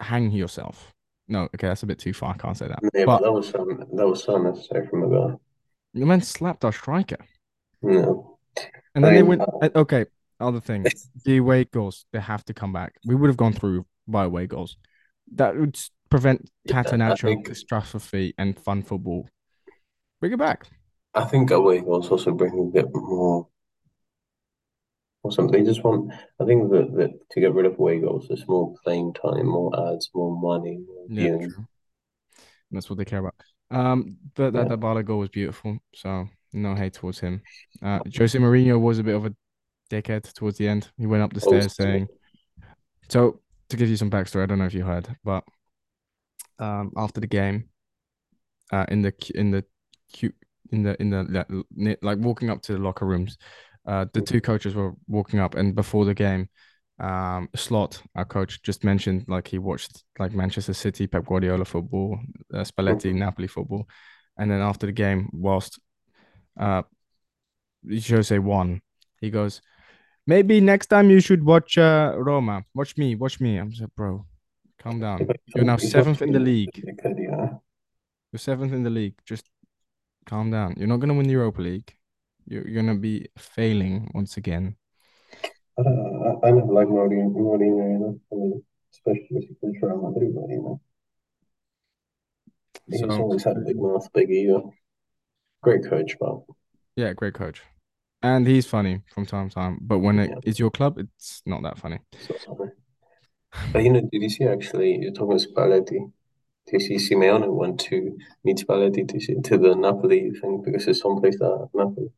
hang 0.00 0.30
yourself. 0.32 0.94
No, 1.28 1.44
okay, 1.54 1.68
that's 1.68 1.82
a 1.82 1.86
bit 1.86 1.98
too 1.98 2.14
far. 2.14 2.34
I 2.34 2.38
can't 2.38 2.56
say 2.56 2.68
that. 2.68 2.84
Yeah, 2.94 3.04
But 3.04 3.20
but 3.20 3.22
that 3.22 3.32
was 3.32 3.48
so 3.48 3.64
that 3.94 4.06
was 4.08 4.22
so 4.24 4.36
unnecessary 4.36 4.86
from 4.88 5.00
the 5.02 5.08
guy. 5.08 5.34
The 5.94 6.06
man 6.06 6.20
slapped 6.20 6.64
our 6.64 6.72
striker. 6.72 7.18
No, 7.82 8.38
And 8.94 9.04
I 9.04 9.08
then 9.08 9.16
they 9.16 9.22
went, 9.22 9.42
uh, 9.42 9.68
okay, 9.76 10.06
other 10.40 10.60
thing, 10.60 10.84
the 11.24 11.38
away 11.38 11.64
goals, 11.64 12.04
they 12.12 12.20
have 12.20 12.44
to 12.46 12.54
come 12.54 12.72
back. 12.72 12.94
We 13.04 13.14
would 13.14 13.28
have 13.28 13.36
gone 13.36 13.52
through 13.52 13.86
by 14.06 14.24
away 14.24 14.46
goals. 14.46 14.76
That 15.34 15.56
would 15.56 15.78
prevent 16.10 16.50
yeah, 16.64 16.82
Catenaccio, 16.82 17.22
think 17.22 17.46
catastrophe, 17.46 18.34
and 18.38 18.58
fun 18.58 18.82
football. 18.82 19.28
Bring 20.20 20.32
it 20.32 20.38
back. 20.38 20.66
I 21.14 21.24
think 21.24 21.50
away 21.50 21.80
goals 21.80 22.10
also 22.10 22.32
bring 22.32 22.58
a 22.58 22.72
bit 22.72 22.86
more 22.92 23.48
or 25.22 25.32
something. 25.32 25.64
They 25.64 25.68
just 25.68 25.84
want. 25.84 26.12
I 26.40 26.44
think 26.44 26.70
that, 26.70 26.92
that 26.96 27.10
to 27.32 27.40
get 27.40 27.54
rid 27.54 27.66
of 27.66 27.78
away 27.78 28.00
goals, 28.00 28.26
there's 28.28 28.46
more 28.48 28.74
playing 28.84 29.14
time, 29.14 29.46
more 29.46 29.92
ads, 29.92 30.10
more 30.14 30.38
money, 30.40 30.78
more 30.86 31.06
Yeah, 31.08 31.46
true. 31.46 31.66
That's 32.70 32.88
what 32.90 32.98
they 32.98 33.04
care 33.04 33.20
about. 33.20 33.34
Um, 33.70 34.16
but 34.34 34.52
that 34.52 34.62
Yeah, 34.62 34.68
that 34.68 34.80
Bala 34.80 35.02
goal 35.02 35.18
was 35.18 35.28
beautiful, 35.28 35.78
so 35.94 36.28
no 36.52 36.74
hate 36.74 36.94
towards 36.94 37.20
him. 37.20 37.42
Uh, 37.82 38.00
Jose 38.16 38.38
Mourinho 38.38 38.80
was 38.80 38.98
a 38.98 39.02
bit 39.02 39.14
of 39.14 39.26
a 39.26 39.34
dickhead 39.90 40.32
towards 40.32 40.58
the 40.58 40.68
end. 40.68 40.90
He 40.96 41.06
went 41.06 41.22
up 41.22 41.32
the 41.32 41.44
always 41.44 41.72
stairs 41.72 41.76
saying, 41.76 42.08
so 43.08 43.40
to 43.68 43.76
give 43.76 43.88
you 43.88 43.96
some 43.96 44.10
backstory, 44.10 44.42
I 44.42 44.46
don't 44.46 44.58
know 44.58 44.66
if 44.66 44.74
you 44.74 44.84
heard, 44.84 45.08
but 45.24 45.44
um, 46.58 46.92
after 46.96 47.20
the 47.20 47.26
game, 47.26 47.68
uh, 48.72 48.86
in 48.88 49.02
the 49.02 49.12
in 49.34 49.50
the 49.50 49.64
in 50.70 50.82
the 50.82 51.00
in 51.00 51.10
the 51.10 51.98
like 52.02 52.18
walking 52.18 52.50
up 52.50 52.62
to 52.62 52.72
the 52.72 52.78
locker 52.78 53.06
rooms, 53.06 53.38
uh, 53.86 54.06
the 54.12 54.20
two 54.20 54.40
coaches 54.40 54.74
were 54.74 54.94
walking 55.06 55.40
up, 55.40 55.54
and 55.54 55.74
before 55.74 56.04
the 56.04 56.14
game, 56.14 56.48
um, 56.98 57.48
Slot, 57.54 58.02
our 58.14 58.24
coach, 58.24 58.62
just 58.62 58.84
mentioned 58.84 59.24
like 59.28 59.48
he 59.48 59.58
watched 59.58 60.04
like 60.18 60.32
Manchester 60.32 60.74
City, 60.74 61.06
Pep 61.06 61.24
Guardiola 61.26 61.64
football, 61.64 62.18
uh, 62.52 62.64
Spalletti, 62.64 63.14
Napoli 63.14 63.48
football, 63.48 63.88
and 64.36 64.50
then 64.50 64.60
after 64.60 64.86
the 64.86 64.92
game, 64.92 65.28
whilst 65.32 65.78
uh 66.58 66.82
Jose 67.88 68.38
won, 68.38 68.80
he 69.20 69.30
goes, 69.30 69.62
maybe 70.26 70.60
next 70.60 70.86
time 70.88 71.10
you 71.10 71.20
should 71.20 71.44
watch 71.44 71.78
uh 71.78 72.14
Roma, 72.16 72.64
watch 72.74 72.96
me, 72.96 73.14
watch 73.14 73.40
me. 73.40 73.56
I'm 73.56 73.70
like, 73.80 73.94
bro, 73.94 74.26
calm 74.80 75.00
down. 75.00 75.28
You're 75.54 75.64
now 75.64 75.76
seventh 75.76 76.22
in 76.22 76.32
the 76.32 76.40
league. 76.40 76.70
a 76.76 76.80
dickhead, 76.80 77.22
yeah. 77.22 77.58
You're 78.32 78.38
seventh 78.38 78.72
in 78.72 78.82
the 78.82 78.90
league. 78.90 79.14
Just 79.24 79.48
calm 80.26 80.50
down. 80.50 80.74
You're 80.76 80.88
not 80.88 80.98
gonna 80.98 81.14
win 81.14 81.26
the 81.26 81.32
Europa 81.32 81.62
League. 81.62 81.94
You're, 82.46 82.66
you're 82.66 82.82
gonna 82.82 82.98
be 82.98 83.28
failing 83.38 84.10
once 84.14 84.36
again. 84.36 84.76
I, 85.78 85.82
don't, 85.82 86.38
I, 86.44 86.48
I 86.48 86.50
never 86.50 86.72
like 86.72 86.88
Mourinho, 86.88 87.32
Mourinho, 87.32 87.92
you 87.92 87.98
know. 87.98 88.20
I 88.32 88.34
mean, 88.34 88.62
especially 88.92 89.28
if 89.30 89.48
he 89.48 89.54
plays 89.54 89.76
for 89.80 89.88
Real 89.88 90.02
Madrid, 90.10 90.34
but 90.34 90.48
you 90.50 90.62
know, 90.62 90.80
he's 92.90 93.00
So 93.00 93.08
always 93.18 93.44
had 93.44 93.56
a 93.56 93.60
big 93.60 93.76
mouth, 93.78 94.06
big 94.12 94.30
ego. 94.30 94.72
Great 95.62 95.84
coach, 95.88 96.16
but 96.20 96.40
yeah, 96.96 97.12
great 97.12 97.34
coach. 97.34 97.62
And 98.22 98.46
he's 98.46 98.66
funny 98.66 99.02
from 99.14 99.26
time 99.26 99.48
to 99.48 99.54
time. 99.54 99.78
But 99.80 100.00
when 100.00 100.18
it 100.18 100.30
yeah, 100.30 100.40
is 100.42 100.58
your 100.58 100.70
club, 100.70 100.98
it's 100.98 101.42
not 101.46 101.62
that 101.62 101.78
funny. 101.78 101.98
so. 102.18 102.72
But 103.72 103.82
you 103.84 103.90
know, 103.92 104.00
did 104.00 104.22
you 104.22 104.28
see 104.28 104.44
actually? 104.44 104.98
You're 105.00 105.12
talking 105.12 105.38
Spalletti. 105.38 106.12
Did 106.66 106.72
you 106.72 106.98
see 106.98 107.14
Simeone 107.14 107.48
went 107.52 107.80
to 107.80 108.16
meet 108.44 108.58
Spalletti 108.58 109.08
to 109.08 109.20
see, 109.20 109.40
to 109.40 109.58
the 109.58 109.74
Napoli 109.74 110.30
thing 110.32 110.62
because 110.64 110.86
it's 110.88 111.00
son 111.00 111.20
plays 111.20 111.38
there 111.38 111.62
at 111.62 111.68
Napoli. 111.74 112.10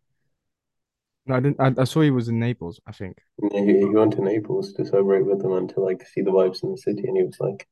No, 1.31 1.37
I 1.37 1.41
didn't. 1.41 1.61
I, 1.61 1.83
I 1.83 1.85
saw 1.85 2.01
he 2.01 2.11
was 2.11 2.29
in 2.29 2.41
Naples. 2.41 2.81
I 2.87 2.93
think. 2.93 3.19
And 3.41 3.71
he, 3.71 3.79
he 3.79 3.85
went 3.85 4.15
to 4.15 4.23
Naples 4.23 4.73
to 4.75 4.85
celebrate 4.85 5.23
with 5.25 5.41
them 5.41 5.53
and 5.53 5.69
to 5.71 5.81
like 5.81 6.05
see 6.07 6.23
the 6.23 6.33
vibes 6.33 6.63
in 6.65 6.73
the 6.73 6.77
city, 6.77 7.05
and 7.07 7.17
he 7.17 7.23
was 7.23 7.37
like, 7.39 7.69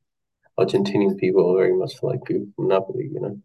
Argentinian 0.57 1.17
people 1.17 1.51
are 1.51 1.57
very 1.61 1.75
much 1.75 2.01
like 2.01 2.23
people 2.23 2.47
from 2.55 2.69
Napoli, 2.69 3.09
you 3.11 3.19
know. 3.19 3.39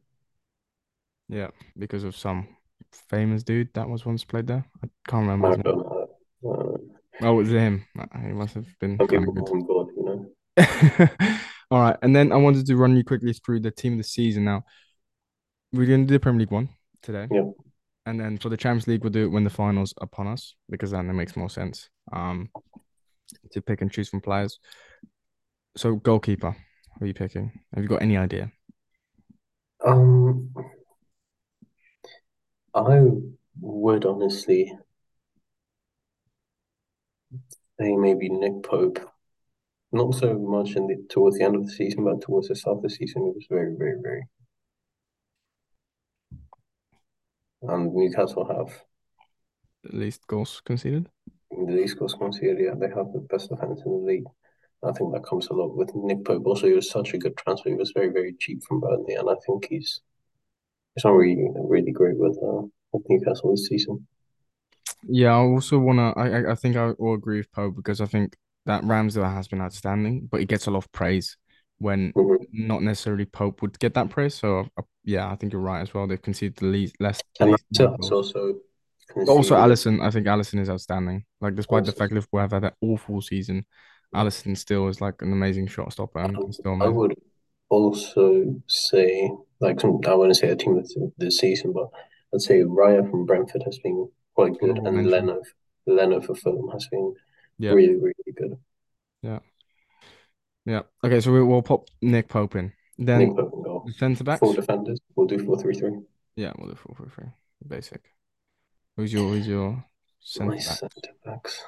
Yeah, 1.28 1.50
because 1.76 2.04
of 2.04 2.16
some 2.16 2.46
famous 2.92 3.42
dude 3.42 3.74
that 3.74 3.88
was 3.88 4.06
once 4.06 4.24
played 4.24 4.46
there. 4.46 4.64
I 4.84 4.88
can't 5.08 5.26
remember 5.26 5.48
I 5.48 5.56
don't 5.56 5.78
know. 5.78 6.08
Uh, 6.46 6.78
Oh, 7.20 7.32
it 7.40 7.42
was 7.42 7.50
him. 7.50 7.84
Uh, 7.98 8.06
He 8.20 8.32
must 8.32 8.54
have 8.54 8.66
been 8.80 8.98
some 8.98 9.06
kind 9.08 9.24
people 9.24 9.44
of 9.44 9.68
God, 9.68 9.88
you 9.96 10.04
know. 10.04 10.26
good. 10.96 11.10
All 11.70 11.80
right, 11.80 11.96
and 12.02 12.14
then 12.14 12.30
I 12.30 12.36
wanted 12.36 12.66
to 12.66 12.76
run 12.76 12.96
you 12.96 13.02
quickly 13.04 13.32
through 13.32 13.60
the 13.60 13.70
team 13.70 13.94
of 13.94 13.98
the 13.98 14.04
season. 14.04 14.44
Now 14.44 14.64
we're 15.72 15.86
going 15.86 16.02
to 16.02 16.06
do 16.06 16.14
the 16.14 16.20
Premier 16.20 16.40
League 16.40 16.52
one 16.52 16.68
today, 17.02 17.26
Yeah. 17.32 17.50
And 18.06 18.20
then 18.20 18.38
for 18.38 18.48
the 18.48 18.56
Champions 18.56 18.86
League, 18.86 19.02
we'll 19.02 19.12
do 19.12 19.24
it 19.24 19.32
when 19.32 19.44
the 19.44 19.50
finals 19.50 19.94
upon 20.00 20.26
us 20.26 20.54
because 20.68 20.90
then 20.90 21.08
it 21.08 21.14
makes 21.14 21.36
more 21.36 21.50
sense. 21.50 21.88
Um, 22.12 22.50
to 23.52 23.62
pick 23.62 23.80
and 23.80 23.90
choose 23.90 24.08
from 24.08 24.20
players. 24.20 24.58
So 25.76 25.96
goalkeeper, 25.96 26.54
who 26.98 27.04
are 27.04 27.08
you 27.08 27.14
picking? 27.14 27.50
Have 27.74 27.82
you 27.82 27.88
got 27.88 28.02
any 28.02 28.16
idea? 28.16 28.52
Um, 29.84 30.54
I 32.74 33.00
would 33.60 34.04
honestly 34.04 34.72
say 37.80 37.96
maybe 37.96 38.28
Nick 38.28 38.62
Pope. 38.62 38.98
Not 39.92 40.14
so 40.14 40.34
much 40.34 40.74
in 40.74 40.88
the 40.88 41.04
towards 41.08 41.38
the 41.38 41.44
end 41.44 41.54
of 41.54 41.66
the 41.66 41.72
season, 41.72 42.04
but 42.04 42.20
towards 42.20 42.48
the 42.48 42.56
start 42.56 42.78
of 42.78 42.82
the 42.82 42.90
season, 42.90 43.22
it 43.22 43.34
was 43.34 43.46
very, 43.48 43.74
very, 43.76 43.96
very. 44.02 44.22
And 47.68 47.94
Newcastle 47.94 48.44
have 48.46 48.84
At 49.84 49.94
least 49.94 50.26
goals 50.26 50.60
conceded. 50.64 51.08
the 51.50 51.72
least 51.72 51.98
goals 51.98 52.14
conceded. 52.14 52.58
Yeah, 52.60 52.74
they 52.74 52.88
have 52.88 53.12
the 53.12 53.26
best 53.30 53.50
defense 53.50 53.82
in 53.84 53.92
the 53.92 53.98
league. 53.98 54.24
I 54.82 54.92
think 54.92 55.12
that 55.14 55.24
comes 55.24 55.46
a 55.48 55.54
lot 55.54 55.76
with 55.76 55.94
Nick 55.94 56.24
Pope. 56.24 56.46
Also, 56.46 56.66
he 56.66 56.74
was 56.74 56.90
such 56.90 57.14
a 57.14 57.18
good 57.18 57.36
transfer. 57.36 57.70
He 57.70 57.74
was 57.74 57.92
very, 57.94 58.10
very 58.10 58.34
cheap 58.38 58.62
from 58.64 58.80
Burnley, 58.80 59.14
and 59.14 59.28
I 59.30 59.34
think 59.46 59.66
he's 59.70 60.00
he's 60.94 61.04
not 61.04 61.12
really, 61.14 61.48
really 61.54 61.92
great 61.92 62.18
with 62.18 62.36
uh, 62.42 62.62
with 62.92 63.02
Newcastle 63.08 63.52
this 63.52 63.66
season. 63.66 64.06
Yeah, 65.06 65.32
I 65.34 65.38
also 65.38 65.78
wanna. 65.78 66.12
I 66.16 66.28
I- 66.38 66.52
I 66.52 66.54
think 66.54 66.76
I 66.76 66.92
will 66.98 67.14
agree 67.14 67.38
with 67.38 67.52
Poe 67.52 67.70
because 67.70 68.00
I 68.00 68.06
think 68.06 68.36
that 68.66 68.82
Ramsdale 68.82 69.32
has 69.32 69.48
been 69.48 69.60
outstanding, 69.60 70.28
but 70.30 70.40
he 70.40 70.46
gets 70.46 70.66
a 70.66 70.70
lot 70.70 70.78
of 70.84 70.92
praise 70.92 71.36
when 71.78 72.12
Mhm. 72.12 72.46
not 72.52 72.82
necessarily 72.82 73.26
Pope 73.26 73.60
would 73.62 73.78
get 73.78 73.94
that 73.94 74.10
praise. 74.10 74.34
So 74.34 74.68
uh, 74.76 74.82
yeah, 75.04 75.30
I 75.30 75.36
think 75.36 75.52
you're 75.52 75.62
right 75.62 75.80
as 75.82 75.94
well. 75.94 76.06
They've 76.06 76.20
conceded 76.20 76.56
the 76.56 76.66
least 76.66 76.96
less 77.00 77.22
And 77.40 77.50
least 77.50 77.64
Ramsdale 77.72 77.80
amount 77.80 77.94
of 77.94 77.98
has 77.98 78.10
goals. 78.10 78.10
also 78.10 78.60
But 79.24 79.32
also 79.32 79.56
Alisson, 79.56 80.00
I 80.02 80.10
think 80.10 80.26
Alisson 80.26 80.60
is 80.60 80.70
outstanding. 80.70 81.24
Like 81.40 81.54
despite 81.56 81.84
the 81.86 81.92
also. 81.92 81.98
fact 81.98 82.12
Liverpool 82.12 82.40
have 82.40 82.52
had 82.52 82.62
that 82.64 82.76
awful 82.80 83.20
season, 83.22 83.66
Alisson 84.14 84.56
still 84.56 84.88
is 84.88 85.00
like 85.00 85.22
an 85.22 85.32
amazing 85.32 85.66
shot 85.68 85.92
stopper 85.92 86.20
and 86.20 86.54
still 86.54 86.76
I 86.80 86.88
would 86.88 87.14
also 87.68 88.62
say, 88.68 89.30
like, 89.60 89.80
some, 89.80 90.00
I 90.06 90.14
wouldn't 90.14 90.36
say 90.36 90.48
a 90.50 90.56
team 90.56 90.76
this, 90.80 90.96
this 91.18 91.38
season, 91.38 91.72
but 91.72 91.90
I'd 92.34 92.40
say 92.42 92.60
Raya 92.62 93.08
from 93.10 93.26
Brentford 93.26 93.62
has 93.64 93.78
been 93.78 94.08
quite 94.34 94.58
good, 94.60 94.78
Honorable 94.78 94.98
and. 95.00 95.10
Leno, 95.10 95.42
Leno 95.86 96.20
for 96.20 96.34
Fulham 96.34 96.68
has 96.70 96.86
been 96.88 97.14
Yeah, 97.58 97.70
really, 97.74 97.96
really 97.96 98.32
good. 98.36 98.58
yeah, 99.22 99.40
yeah. 100.64 100.82
Okay, 101.04 101.20
so 101.20 101.32
we, 101.32 101.42
we'll 101.42 101.62
pop 101.62 101.86
Nick 102.02 102.28
Pope 102.28 102.56
in. 102.56 102.72
Nick 103.14 103.28
Then 103.28 103.36
Pope 103.36 103.63
centre 103.92 104.24
backs. 104.24 104.40
Four 104.40 104.54
defenders. 104.54 105.00
We'll 105.14 105.26
do 105.26 105.44
four 105.44 105.58
three 105.58 105.74
three. 105.74 105.98
Yeah, 106.36 106.52
we'll 106.58 106.70
do 106.70 106.76
four 106.76 106.94
three 106.96 107.10
three. 107.14 107.30
Basic. 107.66 108.02
Who's 108.96 109.12
your 109.12 109.28
who's 109.30 109.46
your 109.46 109.84
centre 110.20 110.52
back? 110.56 110.62
centre 110.62 111.10
backs. 111.24 111.62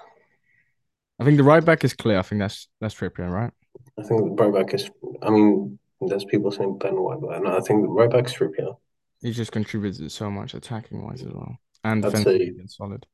I 1.19 1.25
think 1.25 1.37
the 1.39 1.45
right 1.45 1.65
back 1.65 1.83
is 1.85 1.95
clear. 1.95 2.19
I 2.19 2.23
think 2.23 2.41
that's 2.41 2.69
that's 2.81 2.95
Trippier, 2.95 3.31
right? 3.31 3.53
I 3.99 4.03
think 4.03 4.37
the 4.37 4.45
right 4.45 4.53
back 4.67 4.75
is. 4.75 4.91
I 5.23 5.31
mean, 5.31 5.79
there's 6.01 6.25
people 6.25 6.51
saying 6.51 6.79
Ben 6.79 6.95
White, 6.97 7.21
but 7.21 7.43
no, 7.43 7.57
I 7.57 7.61
think 7.61 7.87
right 7.89 8.11
back 8.11 8.27
is 8.27 8.35
Trippier. 8.35 8.77
He 9.23 9.33
just 9.33 9.53
contributed 9.53 10.13
so 10.13 10.31
much 10.31 10.53
attacking 10.55 11.03
wise 11.03 11.23
as 11.23 11.33
well, 11.33 11.57
and 11.85 12.05
I'd 12.05 12.11
defensively 12.11 12.55
solid. 12.67 13.07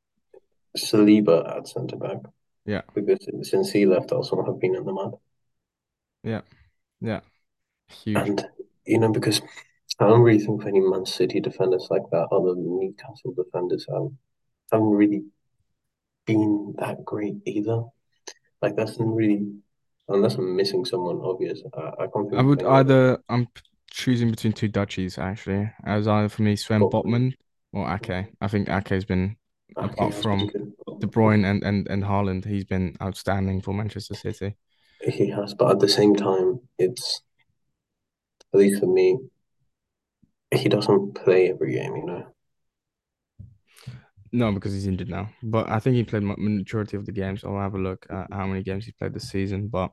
Saliba 0.76 1.56
at 1.58 1.68
centre 1.68 1.96
back 1.96 2.16
Yeah, 2.64 2.80
because 2.94 3.28
since 3.42 3.70
he 3.70 3.84
left, 3.86 4.10
Arsenal 4.10 4.44
have 4.46 4.58
been 4.60 4.74
in 4.74 4.84
the 4.84 4.92
mud. 4.92 5.14
yeah, 6.24 6.40
yeah. 7.00 7.20
Huge. 7.88 8.16
And 8.16 8.48
you 8.86 8.98
know, 8.98 9.10
because 9.10 9.40
I 9.98 10.06
don't 10.06 10.22
really 10.22 10.44
think 10.44 10.64
any 10.66 10.80
Man 10.80 11.06
City 11.06 11.40
defenders 11.40 11.88
like 11.90 12.02
that, 12.10 12.28
other 12.32 12.54
than 12.54 12.80
Newcastle 12.80 13.34
defenders 13.36 13.86
have 13.92 14.08
haven't 14.70 14.90
really 14.90 15.24
been 16.26 16.74
that 16.78 17.04
great 17.04 17.36
either. 17.46 17.84
Like 18.60 18.76
that's 18.76 18.96
really 18.98 19.52
unless 20.08 20.36
I'm 20.36 20.56
missing 20.56 20.84
someone 20.84 21.20
obvious. 21.22 21.62
I, 21.76 22.04
I 22.04 22.06
can't 22.06 22.34
I 22.34 22.42
would 22.42 22.62
either 22.62 23.18
I'm 23.28 23.48
choosing 23.90 24.30
between 24.30 24.52
two 24.52 24.68
Dutchies 24.68 25.18
actually. 25.18 25.70
As 25.84 26.08
either 26.08 26.28
for 26.28 26.42
me 26.42 26.56
Sven 26.56 26.80
Botman. 26.80 27.34
Or 27.74 27.90
Ake. 27.90 28.26
I 28.40 28.48
think 28.48 28.68
Ake's 28.68 29.06
been 29.06 29.36
Ake 29.78 29.92
apart 29.92 30.14
from. 30.14 30.50
De 31.00 31.06
Bruyne 31.06 31.44
and 31.44 31.64
and 31.64 31.88
and 31.88 32.04
Haaland, 32.04 32.44
he's 32.44 32.64
been 32.64 32.94
outstanding 33.02 33.60
for 33.60 33.72
Manchester 33.74 34.14
City. 34.14 34.54
He 35.00 35.28
has, 35.30 35.54
but 35.54 35.70
at 35.70 35.80
the 35.80 35.88
same 35.88 36.14
time, 36.14 36.60
it's 36.78 37.22
at 38.54 38.60
least 38.60 38.80
for 38.80 38.86
me, 38.86 39.18
he 40.54 40.68
doesn't 40.68 41.14
play 41.14 41.50
every 41.50 41.72
game. 41.74 41.96
You 41.96 42.06
know, 42.06 42.26
No, 44.32 44.50
because 44.52 44.72
he's 44.72 44.86
injured 44.86 45.10
now. 45.10 45.30
But 45.42 45.68
I 45.68 45.78
think 45.78 45.96
he 45.96 46.04
played 46.04 46.22
ma- 46.22 46.34
majority 46.38 46.96
of 46.96 47.04
the 47.04 47.12
games. 47.12 47.44
I'll 47.44 47.58
have 47.58 47.74
a 47.74 47.78
look 47.78 48.06
at 48.10 48.28
how 48.32 48.46
many 48.46 48.62
games 48.62 48.86
he 48.86 48.92
played 48.92 49.12
this 49.14 49.28
season. 49.28 49.68
But 49.68 49.92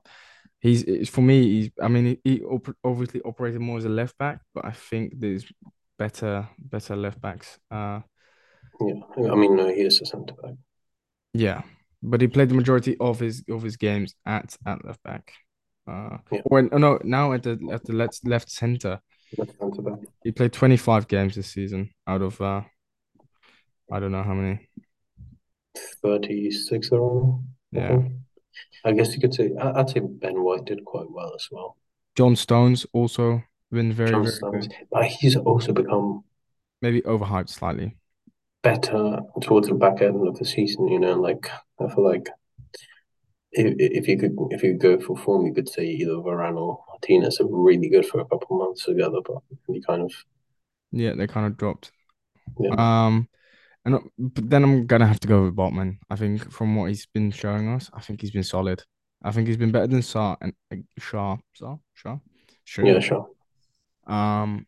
he's 0.59 1.09
for 1.09 1.21
me. 1.21 1.43
He's 1.43 1.71
I 1.81 1.87
mean 1.89 2.19
he, 2.23 2.37
he 2.39 2.43
obviously 2.83 3.21
operated 3.23 3.61
more 3.61 3.77
as 3.77 3.85
a 3.85 3.89
left 3.89 4.17
back, 4.17 4.39
but 4.53 4.65
I 4.65 4.71
think 4.71 5.13
there's 5.19 5.45
better 5.97 6.47
better 6.57 6.95
left 6.95 7.19
backs. 7.21 7.59
Uh, 7.69 7.99
yeah. 8.81 9.31
I 9.31 9.35
mean, 9.35 9.55
no, 9.55 9.67
he 9.67 9.81
is 9.81 10.01
a 10.01 10.05
centre 10.05 10.33
back. 10.41 10.55
yeah, 11.33 11.61
but 12.01 12.21
he 12.21 12.27
played 12.27 12.49
the 12.49 12.55
majority 12.55 12.97
of 12.99 13.19
his 13.19 13.43
of 13.49 13.61
his 13.63 13.77
games 13.77 14.15
at 14.25 14.55
at 14.65 14.85
left 14.85 15.03
back. 15.03 15.33
Uh, 15.89 16.17
Yeah, 16.31 16.41
or 16.45 16.59
oh, 16.71 16.77
no, 16.77 16.99
now 17.03 17.33
at 17.33 17.43
the 17.43 17.57
at 17.71 17.83
the 17.85 17.93
left 17.93 18.25
left 18.25 18.49
center. 18.51 18.99
that's 19.37 19.57
centre 19.57 19.81
back. 19.81 19.99
He 20.23 20.31
played 20.31 20.53
25 20.53 21.07
games 21.07 21.35
this 21.35 21.47
season 21.51 21.89
out 22.07 22.21
of 22.21 22.39
uh 22.41 22.61
I 23.91 23.99
don't 23.99 24.11
know 24.11 24.23
how 24.23 24.33
many. 24.35 24.69
Thirty 26.03 26.51
six 26.51 26.89
or 26.91 27.39
I 27.73 27.77
Yeah. 27.77 27.99
I 28.85 28.91
guess 28.93 29.13
you 29.15 29.21
could 29.21 29.33
say. 29.33 29.51
I, 29.59 29.79
I'd 29.79 29.89
say 29.89 29.99
Ben 30.01 30.43
White 30.43 30.65
did 30.65 30.83
quite 30.85 31.09
well 31.09 31.31
as 31.35 31.47
well. 31.51 31.75
John 32.15 32.35
Stones 32.35 32.85
also 32.93 33.43
been 33.71 33.93
very 33.93 34.11
John 34.11 34.23
very 34.23 34.35
Stones, 34.35 34.67
good. 34.67 34.75
but 34.91 35.05
he's 35.05 35.35
also 35.35 35.73
become 35.73 36.23
Maybe 36.81 37.01
overhyped 37.01 37.49
slightly. 37.49 37.97
better 38.63 39.19
towards 39.41 39.67
the 39.67 39.75
back 39.75 40.01
end 40.01 40.27
of 40.27 40.37
the 40.37 40.45
season. 40.45 40.87
You 40.87 40.99
know, 40.99 41.13
like 41.13 41.49
I 41.79 41.87
feel 41.93 42.03
like 42.03 42.27
if 43.51 43.75
if 43.79 44.07
you 44.07 44.17
could 44.17 44.35
if 44.51 44.63
you 44.63 44.73
go 44.73 44.99
for 44.99 45.17
form, 45.17 45.45
you 45.45 45.53
could 45.53 45.69
say 45.69 45.85
either 45.85 46.13
Varane 46.13 46.57
or 46.57 46.83
Martinez 46.87 47.39
are 47.39 47.47
really 47.49 47.89
good 47.89 48.05
for 48.05 48.21
a 48.21 48.25
couple 48.25 48.57
months 48.57 48.85
together, 48.85 49.19
but 49.25 49.41
you 49.67 49.81
kind 49.81 50.01
of 50.01 50.13
Yeah, 50.91 51.13
they 51.15 51.27
kind 51.27 51.45
of 51.45 51.57
dropped. 51.57 51.91
yeah 52.59 52.75
Um, 52.77 53.27
and 53.85 53.99
but 54.17 54.49
then 54.49 54.63
I'm 54.63 54.85
gonna 54.87 55.07
have 55.07 55.19
to 55.21 55.27
go 55.27 55.43
with 55.43 55.55
Botman. 55.55 55.97
I 56.09 56.15
think 56.15 56.51
from 56.51 56.75
what 56.75 56.89
he's 56.89 57.05
been 57.07 57.31
showing 57.31 57.69
us, 57.69 57.89
I 57.93 58.01
think 58.01 58.21
he's 58.21 58.31
been 58.31 58.43
solid. 58.43 58.83
I 59.23 59.31
think 59.31 59.47
he's 59.47 59.57
been 59.57 59.71
better 59.71 59.87
than 59.87 60.01
Sa 60.01 60.37
and 60.41 60.53
uh, 60.71 60.77
Shah. 60.97 61.37
Sa? 61.53 61.77
Shah? 61.93 62.17
yeah 62.83 62.99
Sure. 62.99 63.01
sure 63.01 63.29
Um, 64.07 64.65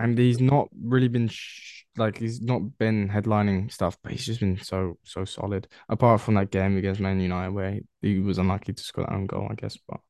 and 0.00 0.18
he's 0.18 0.40
not 0.40 0.68
really 0.82 1.08
been 1.08 1.28
sh 1.28 1.84
like 1.96 2.16
he's 2.16 2.40
not 2.40 2.78
been 2.78 3.08
headlining 3.08 3.70
stuff, 3.70 3.98
but 4.02 4.12
he's 4.12 4.24
just 4.24 4.40
been 4.40 4.58
so 4.58 4.98
so 5.04 5.24
solid. 5.24 5.68
Apart 5.88 6.20
from 6.20 6.34
that 6.34 6.50
game 6.50 6.76
against 6.76 7.00
Man 7.00 7.20
United 7.20 7.52
where 7.52 7.72
he, 7.72 7.82
he 8.00 8.18
was 8.20 8.38
unlucky 8.38 8.72
to 8.72 8.82
score 8.82 9.04
that 9.04 9.12
own 9.12 9.26
goal, 9.26 9.48
I 9.50 9.54
guess, 9.54 9.76
but 9.88 10.00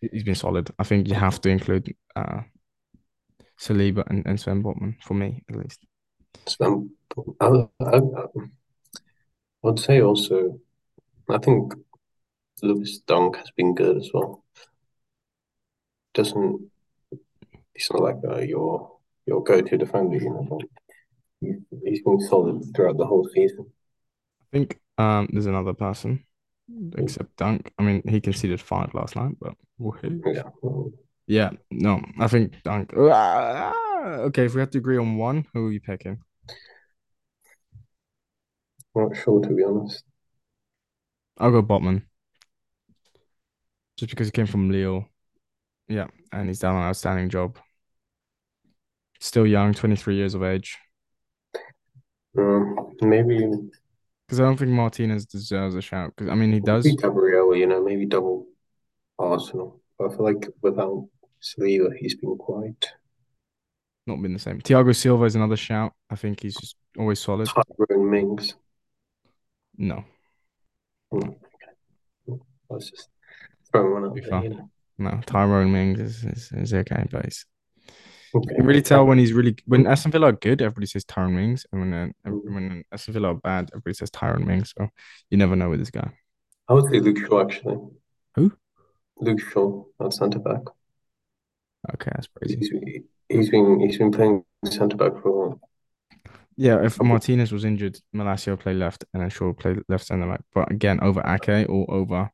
he- 0.00 0.08
he's 0.12 0.24
been 0.24 0.34
solid. 0.34 0.70
I 0.78 0.84
think 0.84 1.08
you 1.08 1.14
have 1.14 1.40
to 1.42 1.48
include 1.50 1.94
uh 2.16 2.40
Saliba 3.60 4.04
and, 4.08 4.26
and 4.26 4.40
Sven 4.40 4.62
Botman 4.62 4.96
for 5.02 5.14
me 5.14 5.42
at 5.50 5.56
least. 5.56 5.84
Um, 6.60 6.90
I, 7.40 7.66
I, 7.80 8.00
would 9.62 9.78
say 9.78 10.00
also 10.00 10.58
I 11.28 11.38
think 11.38 11.74
Lewis 12.62 13.00
Dunk 13.00 13.36
has 13.36 13.50
been 13.50 13.74
good 13.74 13.98
as 13.98 14.10
well. 14.14 14.44
Doesn't 16.14 16.70
he's 17.74 17.88
not 17.92 18.02
like 18.02 18.16
uh, 18.26 18.40
your 18.40 18.99
your 19.30 19.42
go-to 19.44 19.78
defender, 19.78 20.16
you 20.16 20.30
know. 20.30 20.60
He's, 21.40 21.56
he's 21.84 22.02
been 22.02 22.20
solid 22.20 22.62
throughout 22.74 22.98
the 22.98 23.06
whole 23.06 23.26
season. 23.34 23.66
I 24.40 24.46
think 24.52 24.78
um 24.98 25.28
there's 25.32 25.46
another 25.46 25.74
person 25.74 26.24
except 26.96 27.36
Dunk. 27.36 27.72
I 27.78 27.82
mean, 27.82 28.02
he 28.08 28.20
conceded 28.20 28.60
five 28.60 28.94
last 28.94 29.16
night, 29.16 29.34
but. 29.40 29.54
Yeah, 30.34 30.50
yeah, 31.26 31.50
no, 31.70 32.02
I 32.18 32.26
think 32.28 32.62
Dunk. 32.62 32.92
Ah, 32.96 33.72
Okay, 34.28 34.44
if 34.46 34.54
we 34.54 34.60
have 34.60 34.70
to 34.70 34.78
agree 34.78 34.98
on 34.98 35.16
one, 35.16 35.46
who 35.52 35.66
are 35.68 35.72
you 35.72 35.80
picking? 35.80 36.18
not 38.94 39.16
sure 39.16 39.40
to 39.40 39.48
be 39.54 39.64
honest. 39.64 40.04
I'll 41.38 41.50
go 41.50 41.62
Botman, 41.62 42.06
just 43.96 44.10
because 44.10 44.28
he 44.28 44.32
came 44.32 44.46
from 44.46 44.70
Lille. 44.70 45.06
Yeah, 45.88 46.08
and 46.32 46.48
he's 46.48 46.60
done 46.60 46.76
an 46.76 46.82
outstanding 46.82 47.30
job. 47.30 47.58
Still 49.20 49.46
young, 49.46 49.74
23 49.74 50.16
years 50.16 50.34
of 50.34 50.42
age. 50.42 50.78
Um, 52.38 52.76
maybe 53.02 53.38
Because 54.26 54.40
I 54.40 54.44
don't 54.44 54.56
think 54.56 54.70
Martinez 54.70 55.26
deserves 55.26 55.74
a 55.74 55.82
shout. 55.82 56.14
Because 56.16 56.30
I 56.30 56.34
mean, 56.34 56.52
he 56.52 56.60
does. 56.60 56.84
maybe 56.84 56.96
Gabriel, 56.96 57.54
you 57.54 57.66
know, 57.66 57.82
maybe 57.82 58.06
double 58.06 58.46
Arsenal. 59.18 59.80
But 59.98 60.12
I 60.12 60.16
feel 60.16 60.24
like 60.24 60.48
without 60.62 61.08
Saliba, 61.42 61.94
he's 61.98 62.14
been 62.14 62.36
quite 62.38 62.88
Not 64.06 64.22
been 64.22 64.32
the 64.32 64.38
same. 64.38 64.60
Thiago 64.60 64.94
Silva 64.96 65.24
is 65.24 65.34
another 65.34 65.56
shout. 65.56 65.92
I 66.08 66.16
think 66.16 66.40
he's 66.40 66.56
just 66.56 66.76
always 66.98 67.20
solid. 67.20 67.48
Tyrone 67.48 68.10
Mings. 68.10 68.54
No, 69.76 70.04
Hmm, 71.10 71.30
Let's 72.68 72.90
just 72.90 73.08
throw 73.72 73.92
one 73.94 74.14
there, 74.14 74.42
you 74.44 74.48
know. 74.50 74.70
no. 74.98 75.20
Tyrone 75.26 75.72
Mings 75.72 75.98
is, 75.98 76.24
is, 76.24 76.52
is 76.52 76.74
okay, 76.74 77.06
but 77.10 77.24
he's, 77.24 77.46
you 78.34 78.40
can 78.56 78.64
really 78.66 78.82
tell 78.82 79.06
when 79.06 79.18
he's 79.18 79.32
really 79.32 79.56
when 79.66 79.86
Aston 79.86 80.12
Villa 80.12 80.28
are 80.28 80.32
good, 80.32 80.62
everybody 80.62 80.86
says 80.86 81.04
Tyrone 81.04 81.34
Mings, 81.34 81.66
and 81.72 81.80
when 81.80 81.94
uh, 81.94 82.30
Mm. 82.30 82.54
when 82.54 82.84
Aston 82.92 83.14
Villa 83.14 83.28
are 83.32 83.34
bad, 83.34 83.70
everybody 83.72 83.94
says 83.94 84.10
Tyrone 84.10 84.46
Mings. 84.46 84.72
So 84.76 84.88
you 85.30 85.38
never 85.38 85.56
know 85.56 85.70
with 85.70 85.80
this 85.80 85.90
guy. 85.90 86.10
I 86.68 86.74
would 86.74 86.90
say 86.90 87.00
Luke 87.00 87.18
Shaw 87.18 87.42
actually. 87.42 87.78
Who? 88.36 88.52
Luke 89.18 89.40
Shaw 89.40 89.84
at 90.04 90.12
centre 90.12 90.38
back. 90.38 90.62
Okay, 91.94 92.10
that's 92.14 92.28
crazy. 92.28 92.56
He's, 92.58 92.70
he's 93.28 93.50
been 93.50 93.80
he's 93.80 93.98
been 93.98 94.12
playing 94.12 94.44
centre 94.64 94.96
back 94.96 95.12
for 95.20 95.28
a 95.28 95.32
while. 95.48 95.60
Yeah, 96.56 96.84
if 96.84 97.00
Martinez 97.00 97.52
was 97.52 97.64
injured, 97.64 97.98
Malacia 98.14 98.56
play 98.58 98.74
left, 98.74 99.04
and 99.14 99.22
then 99.22 99.30
Shaw 99.30 99.52
play 99.54 99.76
left 99.88 100.06
centre 100.06 100.26
back. 100.26 100.42
But 100.54 100.70
again, 100.70 101.00
over 101.00 101.22
Ake 101.26 101.66
or 101.68 101.90
over 101.90 102.30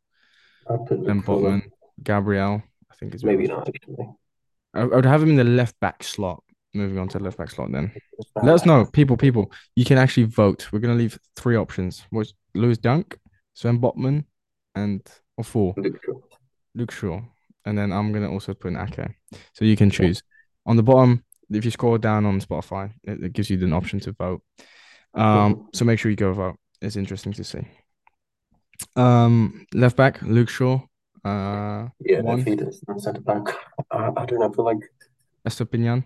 I'd 0.69 0.85
Ben 0.89 0.99
Luke 0.99 1.25
Shaw 1.25 1.41
there. 1.41 1.51
Botman, 1.53 1.63
Gabriel, 2.03 2.63
I 2.91 2.95
think 2.97 3.15
is 3.15 3.25
Maybe 3.25 3.47
not 3.47 3.69
actually. 3.69 4.09
I, 4.77 4.83
I 4.83 4.85
would 4.85 5.05
have 5.05 5.23
him 5.23 5.31
in 5.31 5.37
the 5.37 5.45
left 5.45 5.79
back 5.81 6.03
slot. 6.03 6.43
Moving 6.75 6.99
on 6.99 7.09
to 7.09 7.19
the 7.19 7.25
left 7.25 7.39
back 7.39 7.51
slot, 7.51 7.73
then 7.73 7.91
let 8.43 8.55
us 8.55 8.67
know, 8.67 8.85
people, 8.85 9.17
people. 9.17 9.51
You 9.77 9.87
can 9.87 9.97
actually 9.97 10.25
vote. 10.25 10.69
We're 10.71 10.81
gonna 10.81 10.95
leave 10.95 11.19
three 11.35 11.57
options: 11.57 12.05
was 12.13 12.35
Lewis 12.55 12.77
Dunk, 12.77 13.19
Sven 13.55 13.81
Botman, 13.81 14.25
and 14.75 15.01
or 15.39 15.45
four 15.45 15.73
Luke 15.79 15.99
Shaw. 16.05 16.13
Luke 16.75 16.91
Shaw, 16.91 17.21
and 17.65 17.79
then 17.79 17.93
I'm 17.93 18.13
gonna 18.13 18.31
also 18.31 18.53
put 18.53 18.69
in 18.69 18.77
Ake. 18.77 19.09
So 19.55 19.65
you 19.65 19.77
can 19.77 19.89
choose. 19.89 20.23
On 20.67 20.77
the 20.77 20.83
bottom, 20.83 21.25
if 21.51 21.65
you 21.65 21.71
scroll 21.71 21.97
down 21.97 22.27
on 22.27 22.41
Spotify, 22.41 22.93
it, 23.05 23.23
it 23.25 23.33
gives 23.33 23.49
you 23.49 23.59
an 23.65 23.73
option 23.73 24.01
to 24.01 24.13
vote. 24.13 24.43
Um, 25.15 25.69
so 25.73 25.87
make 25.87 25.99
sure 25.99 26.11
you 26.11 26.17
go 26.17 26.33
vote. 26.35 26.57
It's 26.83 26.97
interesting 26.97 27.33
to 27.35 27.45
see. 27.45 27.67
Um, 28.97 29.67
left 29.73 29.97
back 29.97 30.21
Luke 30.23 30.51
Shaw. 30.51 30.81
Uh, 31.27 31.89
Yeah, 32.01 32.21
one 32.21 32.39
if 32.41 32.47
he 32.47 32.57
does 32.57 32.81
centre 32.99 33.21
back, 33.21 33.45
I, 33.91 34.13
I 34.17 34.27
don't 34.27 34.41
know. 34.41 34.49
I 34.51 34.55
feel 34.55 34.65
like 34.65 34.83
Estupiñán. 35.45 36.05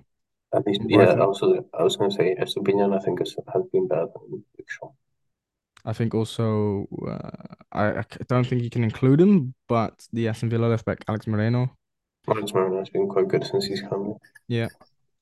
at 0.52 0.66
least 0.66 0.80
yeah. 0.86 0.96
Brighton. 0.96 1.20
I 1.22 1.26
was 1.26 1.42
I 1.78 1.82
was 1.82 1.96
going 1.96 2.10
to 2.10 2.16
say 2.16 2.36
Estupiñán. 2.40 2.94
I 2.94 2.98
think 3.04 3.18
has, 3.18 3.36
has 3.52 3.64
been 3.72 3.88
better 3.88 4.06
than 4.06 4.30
Luke 4.30 4.68
Shaw. 4.68 4.90
I 5.84 5.92
think 5.92 6.14
also 6.14 6.86
uh, 7.08 7.54
I, 7.72 7.84
I 7.98 8.02
c- 8.02 8.24
don't 8.28 8.46
think 8.46 8.62
you 8.62 8.70
can 8.70 8.84
include 8.84 9.20
him, 9.20 9.54
but 9.66 10.06
the 10.12 10.28
Aston 10.28 10.50
Villa 10.50 10.66
left 10.66 10.84
back 10.84 11.04
Alex 11.08 11.26
Moreno. 11.26 11.70
Alex 12.28 12.52
Moreno 12.52 12.78
has 12.78 12.90
been 12.90 13.08
quite 13.08 13.28
good 13.28 13.44
since 13.44 13.64
he's 13.66 13.80
come. 13.82 14.16
Yeah, 14.48 14.68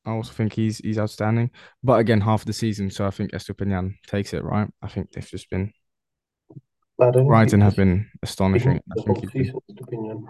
I 0.05 0.11
also 0.11 0.33
think 0.33 0.53
he's 0.53 0.79
he's 0.79 0.99
outstanding. 0.99 1.51
But 1.83 2.01
again, 2.01 2.21
half 2.21 2.45
the 2.45 2.53
season, 2.53 2.91
so 2.91 3.07
I 3.07 3.11
think 3.11 3.33
Estupiñán 3.33 3.95
takes 4.07 4.35
it, 4.35 4.43
right? 4.43 4.69
I 4.83 4.89
think 4.89 5.13
they've 5.13 5.25
just 5.27 5.49
been 5.51 5.63
I 5.63 5.63
don't 5.63 5.67
think 5.67 5.77
Brighton 6.99 7.61
have 7.61 7.77
been 7.77 8.07
astonishing. 8.23 8.81
I 8.91 8.95
think 8.95 9.07
whole 9.07 9.17
he's 9.21 9.31
been, 9.31 9.45
season, 9.45 9.61
Stupinian. 9.71 10.25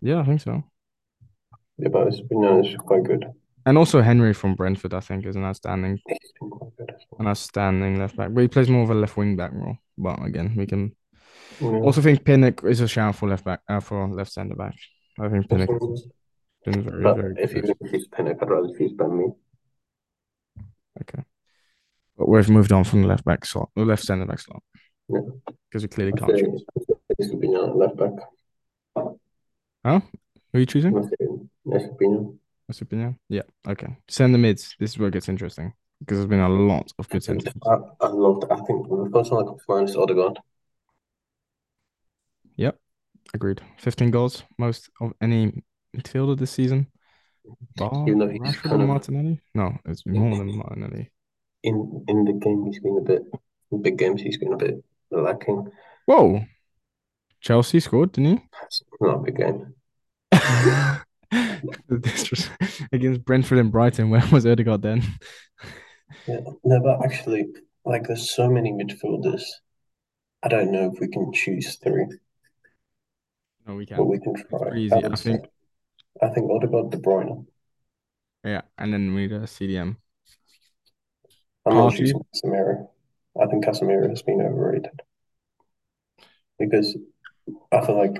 yeah, 0.00 0.20
I 0.20 0.24
think 0.24 0.40
so. 0.40 0.64
Yeah, 1.76 1.88
but 1.88 2.08
Stupinian 2.08 2.66
is 2.66 2.74
quite 2.76 3.04
good. 3.04 3.26
And 3.66 3.76
also 3.76 4.00
Henry 4.00 4.32
from 4.32 4.54
Brentford, 4.54 4.94
I 4.94 5.00
think, 5.00 5.26
is 5.26 5.36
an 5.36 5.44
outstanding, 5.44 5.98
He's 6.08 6.32
been 6.40 6.48
quite 6.50 6.70
good 6.78 6.90
as 6.94 7.02
an 7.18 7.26
outstanding 7.26 7.98
left 7.98 8.16
back. 8.16 8.32
But 8.32 8.40
he 8.40 8.48
plays 8.48 8.70
more 8.70 8.82
of 8.82 8.90
a 8.90 8.94
left 8.94 9.16
wing 9.18 9.36
back 9.36 9.52
role. 9.52 9.76
But 9.98 10.22
again, 10.24 10.54
we 10.56 10.64
can 10.66 10.96
Yeah. 11.60 11.68
also 11.80 12.00
think 12.00 12.24
Pinnock 12.24 12.64
is 12.64 12.80
a 12.80 12.88
shout 12.88 13.14
for 13.16 13.28
left 13.28 13.44
back, 13.44 13.60
uh, 13.68 13.80
for 13.80 14.08
left 14.08 14.32
centre 14.32 14.54
back. 14.56 14.74
I 15.20 15.28
think 15.28 15.48
Pinnock 15.50 15.68
has 15.70 16.06
been 16.64 16.82
very, 16.82 17.02
But 17.02 17.16
very 17.16 17.34
if 17.38 17.52
good. 17.52 17.66
you 17.68 17.74
if 17.82 17.90
he's 17.90 18.06
Pinnock, 18.08 18.38
I'd 18.42 18.48
rather 18.48 18.68
choose 18.78 18.92
Ben 18.92 19.18
Mee. 19.18 19.32
Okay. 21.02 21.22
But 22.16 22.28
we've 22.28 22.48
moved 22.48 22.72
on 22.72 22.84
from 22.84 23.02
the 23.02 23.08
left 23.08 23.24
back 23.24 23.44
slot, 23.44 23.68
the 23.76 23.84
left 23.84 24.02
centre 24.04 24.24
back 24.26 24.40
slot, 24.40 24.62
Yeah. 25.08 25.20
because 25.70 25.82
we 25.82 25.88
clearly 25.88 26.12
I'd 26.14 26.18
can't 26.20 26.38
say 26.38 26.42
choose. 26.44 26.64
Stupinian 27.20 27.68
at 27.68 27.76
left 27.76 27.96
back. 27.96 28.12
Huh? 29.84 30.00
Who 30.52 30.58
are 30.58 30.60
you 30.60 30.66
choosing? 30.66 30.96
I'd 30.96 31.04
say 31.04 31.86
Stupinian. 31.88 32.36
What's 32.66 32.80
your 32.80 32.86
opinion? 32.86 33.18
Yeah. 33.28 33.42
Okay. 33.66 33.96
Send 34.08 34.34
the 34.34 34.38
mids. 34.38 34.76
This 34.78 34.90
is 34.90 34.98
where 34.98 35.08
it 35.08 35.12
gets 35.12 35.28
interesting 35.28 35.72
because 36.00 36.18
there's 36.18 36.28
been 36.28 36.40
a 36.40 36.48
lot 36.48 36.92
of 36.98 37.08
good 37.08 37.24
centre 37.24 37.46
mids. 37.46 37.56
I, 37.66 38.04
I 38.06 38.08
loved. 38.08 38.44
I 38.50 38.56
think 38.56 38.88
the 38.88 39.08
first 39.12 39.32
one 39.32 39.44
that 39.44 39.50
comes 39.50 39.64
to 39.64 39.72
mind 39.72 39.88
is 39.88 39.96
Odegaard. 39.96 40.38
Yep. 42.56 42.78
Agreed. 43.34 43.60
15 43.78 44.10
goals, 44.10 44.42
most 44.58 44.90
of 45.00 45.12
any 45.20 45.62
midfielder 45.96 46.38
this 46.38 46.50
season. 46.50 46.88
Bar 47.76 48.04
Even 48.06 48.18
though 48.18 48.28
he's 48.28 48.40
Rashford 48.40 48.62
kind 48.62 48.82
of 48.82 48.88
Martinelli? 48.88 49.40
No, 49.54 49.78
it's 49.86 50.04
more 50.06 50.36
than 50.36 50.56
Martinelli. 50.56 51.10
in 51.62 52.04
in 52.08 52.24
the 52.24 52.32
game, 52.34 52.66
he's 52.66 52.80
been 52.80 52.98
a 52.98 53.00
bit. 53.02 53.22
In 53.72 53.82
big 53.82 53.96
games, 53.96 54.20
he's 54.20 54.36
been 54.38 54.52
a 54.52 54.56
bit 54.56 54.82
lacking. 55.10 55.70
Whoa. 56.06 56.44
Chelsea 57.40 57.80
scored, 57.80 58.12
didn't 58.12 58.42
It's 58.64 58.82
not 59.00 59.16
a 59.16 59.18
big 59.22 59.36
game. 59.36 59.74
he? 60.32 60.38
This 61.88 62.30
was 62.30 62.48
Against 62.92 63.24
Brentford 63.24 63.58
and 63.58 63.70
Brighton. 63.72 64.10
Where 64.10 64.22
was 64.32 64.46
Odegaard 64.46 64.82
then? 64.82 65.02
Yeah. 66.26 66.40
No, 66.64 66.80
but 66.80 67.04
actually, 67.04 67.46
like, 67.84 68.06
there's 68.06 68.30
so 68.34 68.48
many 68.50 68.72
midfielders. 68.72 69.42
I 70.42 70.48
don't 70.48 70.70
know 70.72 70.90
if 70.92 71.00
we 71.00 71.08
can 71.08 71.32
choose 71.32 71.76
three, 71.76 72.06
No, 73.66 73.74
we 73.74 73.86
can. 73.86 73.96
but 73.98 74.04
we 74.06 74.18
can 74.20 74.34
try. 74.34 74.70
I 74.72 74.76
easy. 74.76 74.94
I 74.94 75.14
say, 75.16 75.32
think, 75.32 75.46
I 76.22 76.28
think 76.28 76.50
Odegaard, 76.50 76.90
De 76.90 76.96
Bruyne. 76.98 77.46
yeah. 78.44 78.62
And 78.78 78.92
then 78.92 79.14
we 79.14 79.26
do 79.28 79.40
CDM. 79.40 79.96
I'm 81.66 81.74
not 81.74 81.94
choosing. 81.94 82.20
I 83.40 83.46
think 83.46 83.64
Casemiro 83.64 84.08
has 84.08 84.22
been 84.22 84.40
overrated 84.40 85.00
because 86.58 86.96
I 87.72 87.84
feel 87.84 87.96
like 87.96 88.16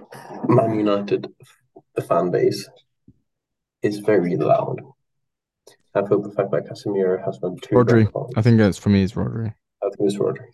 Man 0.49 0.79
United, 0.79 1.29
the 1.95 2.03
fan 2.03 2.31
base, 2.31 2.69
is 3.83 3.99
very 3.99 4.37
loud. 4.37 4.81
I 5.95 6.07
feel 6.07 6.23
the 6.23 6.31
fact 6.31 6.51
that 6.53 6.67
Casemiro 6.67 7.25
has 7.25 7.39
won 7.41 7.57
two 7.63 7.75
Rodri. 7.75 8.09
I 8.37 8.43
think 8.43 8.61
it's 8.61 8.79
for 8.79 8.91
me, 8.91 9.03
it's 9.03 9.15
Rodri. 9.15 9.53
I 9.83 9.89
think 9.97 10.11
it's 10.11 10.19
Rodri. 10.19 10.47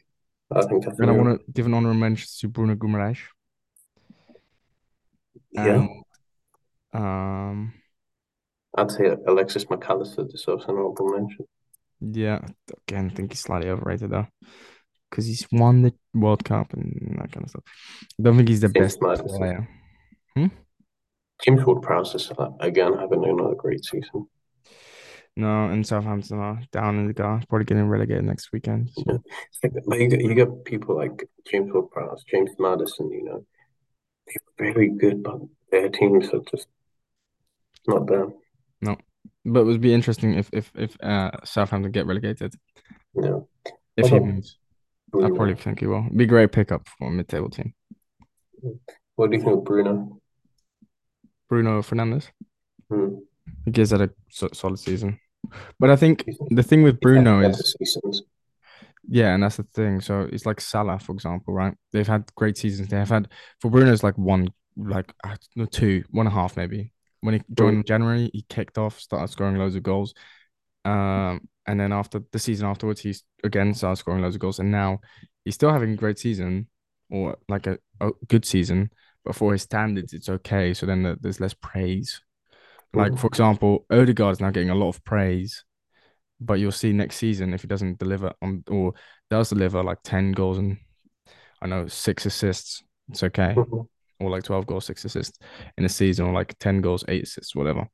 I 0.50 0.62
think 0.62 0.86
And 0.86 1.10
I 1.10 1.12
want 1.12 1.40
to 1.40 1.52
give 1.52 1.66
an 1.66 1.74
honorable 1.74 1.98
mention 1.98 2.28
to 2.40 2.48
Bruno 2.48 2.74
Guimaraes. 2.74 3.18
Yeah, 5.52 5.66
And 5.66 5.88
um, 6.92 7.74
I'd 8.76 8.90
say 8.90 9.16
Alexis 9.26 9.68
Mac 9.70 9.88
Allister 9.88 10.24
deserves 10.24 10.64
an 10.64 10.70
honorable 10.70 11.08
mention. 11.08 11.46
Yeah, 12.00 12.40
again, 12.86 13.10
I 13.10 13.14
think 13.14 13.32
he's 13.32 13.40
slightly 13.40 13.70
overrated 13.70 14.10
though, 14.10 14.26
because 15.10 15.26
he's 15.26 15.46
won 15.50 15.82
the 15.82 15.94
World 16.12 16.44
Cup 16.44 16.72
and 16.72 17.16
that 17.20 17.32
kind 17.32 17.44
of 17.44 17.50
stuff. 17.50 17.64
I 18.18 18.22
don't 18.22 18.36
think 18.36 18.48
he's 18.48 18.60
the 18.60 18.68
James 18.68 18.96
best 18.98 19.26
player. 19.26 19.68
James 21.44 21.64
Ward-Prowse 21.64 22.14
is 22.14 22.32
uh, 22.38 22.50
again 22.60 22.96
having 22.98 23.24
another 23.24 23.54
great 23.56 23.84
season. 23.84 24.26
No, 25.36 25.64
and 25.64 25.84
Southampton 25.84 26.38
are 26.38 26.62
down 26.70 26.96
in 26.96 27.08
the 27.08 27.12
guard, 27.12 27.44
probably 27.48 27.64
getting 27.64 27.88
relegated 27.88 28.24
next 28.24 28.52
weekend. 28.52 28.90
So. 28.90 29.04
Yeah. 29.62 29.70
But 29.86 29.98
you 29.98 30.08
get, 30.08 30.20
you 30.20 30.34
get 30.34 30.64
people 30.64 30.94
like 30.96 31.28
James 31.50 31.72
Ward-Prowse, 31.72 32.24
James 32.30 32.50
Maddison, 32.58 33.10
you 33.10 33.24
know, 33.24 33.44
they're 34.58 34.72
very 34.72 34.90
good, 34.90 35.22
but 35.24 35.40
their 35.72 35.88
teams 35.88 36.28
are 36.28 36.40
just 36.50 36.68
not 37.88 38.06
there. 38.06 38.28
But 39.44 39.60
it 39.60 39.64
would 39.64 39.80
be 39.80 39.92
interesting 39.92 40.34
if 40.34 40.48
if 40.52 40.72
if 40.74 40.96
uh, 41.02 41.30
Southampton 41.44 41.92
get 41.92 42.06
relegated. 42.06 42.54
No. 43.14 43.48
If 43.96 44.08
he 44.08 44.18
moves, 44.18 44.58
I 45.14 45.28
probably 45.28 45.54
think 45.54 45.80
he 45.80 45.86
will. 45.86 46.06
Be 46.14 46.24
a 46.24 46.26
great 46.26 46.50
pickup 46.50 46.88
for 46.88 47.08
a 47.08 47.10
mid-table 47.10 47.50
team. 47.50 47.74
What 49.14 49.30
do 49.30 49.36
you 49.36 49.42
think 49.42 49.56
of 49.58 49.64
Bruno? 49.64 50.20
Bruno 51.48 51.82
Fernandes. 51.82 52.30
Hmm. 52.90 53.16
He 53.64 53.70
gives 53.70 53.90
that 53.90 54.00
a 54.00 54.10
solid 54.30 54.78
season. 54.78 55.20
But 55.78 55.90
I 55.90 55.96
think 55.96 56.24
the 56.50 56.62
thing 56.62 56.82
with 56.82 57.00
Bruno 57.00 57.40
is 57.40 57.76
seasons. 57.78 58.22
Yeah, 59.06 59.34
and 59.34 59.42
that's 59.42 59.56
the 59.56 59.64
thing. 59.74 60.00
So 60.00 60.28
it's 60.32 60.46
like 60.46 60.60
Salah, 60.60 60.98
for 60.98 61.12
example, 61.12 61.52
right? 61.52 61.74
They've 61.92 62.08
had 62.08 62.24
great 62.34 62.56
seasons. 62.56 62.88
They 62.88 62.96
have 62.96 63.10
had 63.10 63.28
for 63.60 63.70
Bruno, 63.70 63.92
it's 63.92 64.02
like 64.02 64.16
one, 64.16 64.48
like 64.76 65.12
uh, 65.22 65.36
two, 65.70 66.04
one 66.10 66.26
and 66.26 66.34
a 66.34 66.40
half 66.40 66.56
maybe. 66.56 66.90
When 67.24 67.34
he 67.34 67.42
joined 67.54 67.76
in 67.78 67.84
January, 67.84 68.30
he 68.34 68.44
kicked 68.50 68.76
off, 68.76 69.00
started 69.00 69.32
scoring 69.32 69.56
loads 69.56 69.76
of 69.76 69.82
goals. 69.82 70.12
Um, 70.84 71.48
and 71.66 71.80
then 71.80 71.90
after 71.90 72.22
the 72.32 72.38
season 72.38 72.66
afterwards, 72.66 73.00
he's 73.00 73.24
again 73.42 73.72
started 73.72 73.96
scoring 73.96 74.20
loads 74.20 74.36
of 74.36 74.42
goals, 74.42 74.58
and 74.58 74.70
now 74.70 75.00
he's 75.42 75.54
still 75.54 75.72
having 75.72 75.92
a 75.92 75.96
great 75.96 76.18
season 76.18 76.68
or 77.10 77.38
like 77.48 77.66
a, 77.66 77.78
a 78.02 78.10
good 78.28 78.44
season, 78.44 78.90
but 79.24 79.34
for 79.34 79.52
his 79.52 79.62
standards, 79.62 80.12
it's 80.12 80.28
okay. 80.28 80.74
So 80.74 80.84
then 80.84 81.02
the, 81.02 81.16
there's 81.18 81.40
less 81.40 81.54
praise. 81.54 82.20
Like 82.92 83.16
for 83.16 83.26
example, 83.28 83.86
Odegaard 83.90 84.32
is 84.34 84.40
now 84.40 84.50
getting 84.50 84.70
a 84.70 84.74
lot 84.74 84.90
of 84.90 85.02
praise, 85.04 85.64
but 86.40 86.54
you'll 86.54 86.72
see 86.72 86.92
next 86.92 87.16
season 87.16 87.54
if 87.54 87.62
he 87.62 87.68
doesn't 87.68 87.98
deliver 87.98 88.34
on 88.42 88.64
or 88.68 88.92
does 89.30 89.48
deliver 89.48 89.82
like 89.82 89.98
10 90.04 90.32
goals 90.32 90.58
and 90.58 90.76
I 91.62 91.66
know 91.66 91.86
six 91.86 92.26
assists, 92.26 92.82
it's 93.08 93.22
okay. 93.22 93.56
Or 94.24 94.30
like 94.30 94.42
12 94.42 94.66
goals, 94.66 94.86
six 94.86 95.04
assists 95.04 95.38
in 95.78 95.84
a 95.84 95.88
season, 95.88 96.26
or 96.26 96.32
like 96.32 96.58
10 96.58 96.80
goals, 96.80 97.04
eight 97.08 97.24
assists, 97.24 97.54
whatever. 97.54 97.86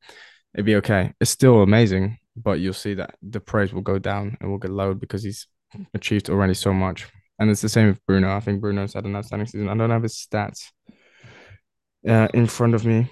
It'd 0.54 0.66
be 0.66 0.76
okay. 0.76 1.12
It's 1.20 1.30
still 1.30 1.62
amazing, 1.62 2.18
but 2.36 2.60
you'll 2.60 2.72
see 2.72 2.94
that 2.94 3.14
the 3.22 3.40
praise 3.40 3.72
will 3.72 3.82
go 3.82 3.98
down 3.98 4.36
and 4.40 4.50
will 4.50 4.58
get 4.58 4.70
lowered 4.70 5.00
because 5.00 5.22
he's 5.22 5.46
achieved 5.94 6.30
already 6.30 6.54
so 6.54 6.72
much. 6.72 7.06
And 7.38 7.50
it's 7.50 7.62
the 7.62 7.68
same 7.68 7.88
with 7.88 8.04
Bruno. 8.06 8.34
I 8.34 8.40
think 8.40 8.60
Bruno's 8.60 8.94
had 8.94 9.04
an 9.04 9.16
outstanding 9.16 9.46
season. 9.46 9.68
I 9.68 9.76
don't 9.76 9.90
have 9.90 10.02
his 10.02 10.14
stats 10.30 10.66
uh, 12.08 12.28
in 12.34 12.46
front 12.46 12.74
of 12.74 12.84
me, 12.84 13.10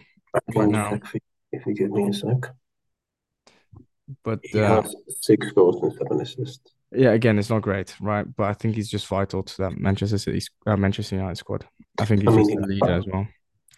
Right 0.54 0.68
now. 0.68 0.92
you 0.92 1.20
if 1.52 1.66
you 1.66 1.74
give 1.74 1.90
me 1.90 2.08
a 2.08 2.12
sec. 2.12 2.52
but 4.24 4.40
He 4.42 4.60
uh, 4.60 4.82
has 4.82 4.94
six 5.20 5.50
goals 5.52 5.82
and 5.82 5.92
seven 5.94 6.20
assists. 6.20 6.72
Yeah, 6.92 7.10
again, 7.10 7.38
it's 7.38 7.50
not 7.50 7.62
great, 7.62 7.94
right? 8.00 8.26
But 8.36 8.44
I 8.44 8.54
think 8.54 8.74
he's 8.74 8.90
just 8.90 9.06
vital 9.06 9.42
to 9.42 9.56
that 9.58 9.78
Manchester 9.78 10.18
City, 10.18 10.40
uh, 10.66 10.76
Manchester 10.76 11.16
United 11.16 11.36
squad. 11.36 11.66
I 11.98 12.04
think 12.04 12.22
he's 12.22 12.30
I 12.30 12.36
mean, 12.36 12.60
the 12.60 12.66
leader 12.66 12.90
as 12.90 13.06
well. 13.06 13.26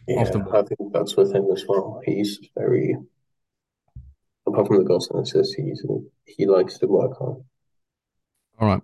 Yeah. 0.06 0.20
I 0.20 0.62
think 0.62 0.92
that's 0.92 1.16
with 1.16 1.34
him 1.34 1.48
as 1.52 1.64
well. 1.68 2.00
He's 2.04 2.38
very, 2.56 2.96
apart 4.46 4.66
from 4.66 4.78
the 4.78 4.84
goals 4.84 5.10
and 5.10 5.20
assists, 5.20 5.54
he's, 5.54 5.84
he 6.24 6.46
likes 6.46 6.78
to 6.78 6.86
work 6.86 7.18
hard. 7.18 7.36
All 8.58 8.68
right. 8.68 8.82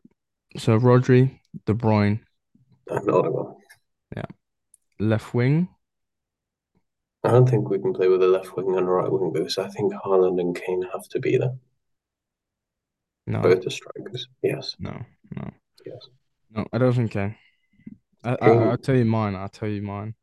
So 0.57 0.79
Rodri, 0.79 1.39
De 1.65 1.75
Bruyne, 1.75 2.21
And 2.89 3.11
Odegaard. 3.11 3.57
Yeah, 4.17 4.25
left 4.99 5.35
wing. 5.35 5.69
I 7.25 7.31
don't 7.31 7.49
think 7.49 7.69
we 7.69 7.79
can 7.79 7.93
play 7.93 8.09
with 8.09 8.23
a 8.23 8.29
left 8.29 8.57
wing 8.57 8.77
and 8.77 8.87
a 8.87 8.91
right 8.91 9.11
wing 9.11 9.33
because 9.33 9.59
I 9.59 9.69
think 9.69 9.93
Haaland 9.93 10.41
and 10.41 10.55
Kane 10.55 10.83
have 10.93 11.09
to 11.09 11.19
be 11.19 11.37
there. 11.37 11.55
No, 13.27 13.41
Both 13.41 13.63
the 13.63 13.71
strikers. 13.71 14.29
Yes. 14.43 14.77
no, 14.79 15.05
no, 15.37 15.51
Yes. 15.85 16.09
no. 16.53 16.67
I 16.73 16.79
don't 16.79 16.93
think 16.93 17.13
so. 17.13 17.33
I, 18.25 18.33
I, 18.33 18.37
Kane- 18.37 18.63
I'll 18.63 18.77
tell 18.79 18.95
you 18.97 19.05
mine. 19.05 19.35
I'll 19.35 19.49
tell 19.49 19.69
you 19.69 19.83
mine. 19.83 20.15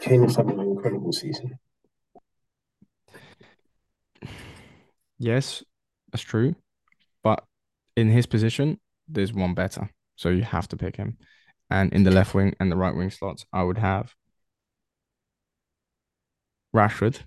Kane 0.00 0.24
is 0.24 0.36
having 0.36 0.58
an 0.60 0.66
incredible 0.66 1.12
season. 1.12 1.58
Yes, 5.18 5.62
that's 6.12 6.22
true. 6.22 6.54
But 7.22 7.44
in 7.96 8.08
his 8.10 8.26
position, 8.26 8.78
there's 9.08 9.32
one 9.32 9.54
better. 9.54 9.90
So 10.16 10.28
you 10.28 10.42
have 10.42 10.68
to 10.68 10.76
pick 10.76 10.96
him. 10.96 11.16
And 11.70 11.92
in 11.92 12.02
the 12.04 12.10
left 12.10 12.34
wing 12.34 12.54
and 12.60 12.70
the 12.70 12.76
right 12.76 12.94
wing 12.94 13.10
slots, 13.10 13.44
I 13.52 13.62
would 13.62 13.78
have 13.78 14.14
Rashford 16.74 17.20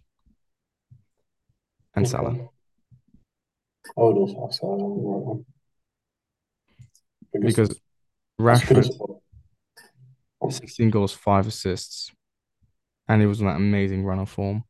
and 1.96 2.08
Salah. 2.08 2.50
I 3.98 4.02
would 4.02 4.18
also 4.18 4.42
have 4.42 4.54
Salah 4.54 4.84
on 4.84 4.98
the 4.98 5.10
right 5.10 5.24
one. 5.24 5.46
Because 7.32 7.70
good 7.70 7.78
Rashford. 8.40 9.20
16 10.50 10.90
goals, 10.90 11.14
five 11.14 11.48
assists. 11.48 12.12
And 13.08 13.22
he 13.22 13.28
was 13.28 13.40
on 13.42 13.48
that 13.48 13.56
amazing 13.56 14.04
run 14.04 14.20
of 14.20 14.30
form 14.30 14.64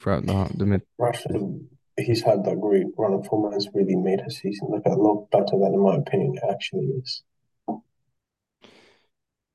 throughout 0.00 0.26
the, 0.26 0.50
the 0.54 0.66
mid. 0.66 0.82
Rashford, 1.00 1.64
he's 1.98 2.22
had 2.22 2.44
that 2.44 2.60
great 2.60 2.86
run 2.96 3.12
of 3.14 3.26
form 3.26 3.44
and 3.46 3.54
has 3.54 3.68
really 3.74 3.96
made 3.96 4.20
his 4.20 4.38
season 4.38 4.68
look 4.70 4.84
a 4.86 4.90
lot 4.90 5.30
better 5.30 5.58
than, 5.58 5.74
in 5.74 5.80
my 5.80 5.96
opinion, 5.96 6.36
it 6.36 6.50
actually 6.50 6.86
is. 7.02 7.22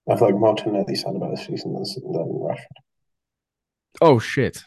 I 0.07 0.15
feel 0.17 0.27
like 0.31 0.39
Martinelli's 0.39 1.03
had 1.03 1.15
a 1.15 1.19
better 1.19 1.35
season 1.35 1.73
than, 1.73 1.83
than 1.83 2.27
Rashford. 2.27 2.81
Oh 4.01 4.19
shit. 4.19 4.63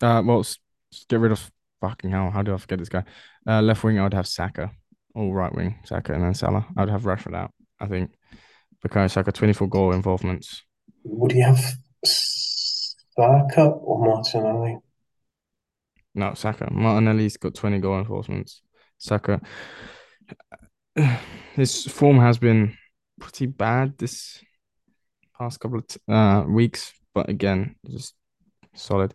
Uh, 0.00 0.22
well, 0.24 0.40
s- 0.40 0.58
s- 0.92 1.04
get 1.08 1.20
rid 1.20 1.32
of 1.32 1.50
fucking 1.88 2.10
hell. 2.10 2.30
How 2.30 2.42
do 2.42 2.54
I 2.54 2.56
forget 2.56 2.78
this 2.78 2.88
guy? 2.88 3.04
Uh, 3.46 3.60
left 3.60 3.84
wing, 3.84 3.98
I 3.98 4.04
would 4.04 4.14
have 4.14 4.26
Saka. 4.26 4.70
Oh, 5.14 5.30
right 5.30 5.54
wing, 5.54 5.78
Saka, 5.84 6.14
and 6.14 6.22
then 6.24 6.34
Salah. 6.34 6.66
I'd 6.76 6.88
have 6.88 7.02
Rashford 7.02 7.36
out. 7.36 7.52
I 7.80 7.86
think 7.86 8.12
because 8.82 9.12
Saka 9.12 9.32
24 9.32 9.68
goal 9.68 9.92
involvements. 9.92 10.62
Would 11.04 11.32
he 11.32 11.40
have 11.40 11.60
Saka 12.04 13.62
or 13.62 14.04
Martinelli? 14.04 14.78
No, 16.14 16.34
Saka. 16.34 16.72
Martinelli's 16.72 17.36
got 17.36 17.54
20 17.54 17.78
goal 17.78 17.98
involvements. 17.98 18.62
Saka. 18.98 19.40
His 21.54 21.84
form 21.86 22.18
has 22.18 22.38
been 22.38 22.76
pretty 23.20 23.46
bad 23.46 23.98
this 23.98 24.42
past 25.38 25.60
couple 25.60 25.78
of 25.78 25.86
t- 25.86 26.00
uh, 26.08 26.44
weeks, 26.46 26.92
but 27.14 27.28
again, 27.28 27.76
just 27.90 28.14
solid. 28.74 29.14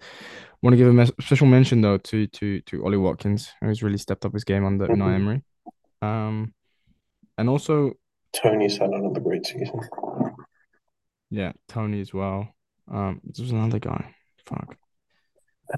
Want 0.62 0.74
to 0.74 0.78
give 0.78 0.88
a 0.88 0.93
mes- 0.93 1.12
special 1.22 1.48
mention 1.48 1.82
though 1.82 1.98
to 1.98 2.28
to 2.28 2.62
to 2.62 2.84
Ollie 2.86 2.98
Watkins, 2.98 3.52
who's 3.62 3.82
really 3.84 3.98
stepped 3.98 4.26
up 4.26 4.34
his 4.34 4.43
game 4.43 4.65
under 4.65 4.88
Unai 4.88 4.98
Mhm. 4.98 5.15
Emery. 5.15 5.43
Um, 6.02 6.54
and 7.38 7.50
also 7.50 7.93
Toney's 8.34 8.78
had 8.78 8.89
another 8.89 9.19
great 9.22 9.45
season. 9.45 9.80
yeah, 11.30 11.54
Toney 11.67 12.02
as 12.02 12.13
well. 12.13 12.50
Um, 12.88 13.22
was 13.24 13.52
another 13.52 13.80
guy. 13.80 14.13
Fuck. 14.45 14.76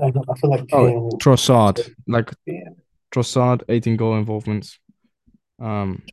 I 0.02 0.10
know. 0.10 0.24
I 0.30 0.40
feel 0.40 0.50
like 0.50 0.70
Oh. 0.74 1.10
Trossard, 1.22 1.94
like 2.08 2.32
Yeah. 2.46 2.70
Trossard, 3.14 3.64
18 3.70 3.98
goal 3.98 4.18
involvements. 4.18 4.80
Um, 5.60 6.04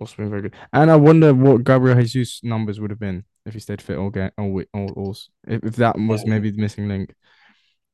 also 0.00 0.16
been 0.16 0.30
very 0.30 0.42
good. 0.42 0.54
And 0.72 0.90
I 0.90 0.96
wonder 0.96 1.34
what 1.34 1.64
Gabriel 1.64 2.00
Jesus 2.00 2.42
numbers 2.42 2.80
would 2.80 2.90
have 2.90 2.98
been 2.98 3.24
if 3.46 3.54
he 3.54 3.60
stayed 3.60 3.80
fit 3.80 3.96
all 3.96 4.10
game, 4.10 4.30
all 4.36 4.62
all, 4.74 4.92
all 4.96 5.16
if, 5.46 5.64
if 5.64 5.76
that 5.76 5.96
was 5.98 6.26
maybe 6.26 6.50
the 6.50 6.60
missing 6.60 6.88
link 6.88 7.14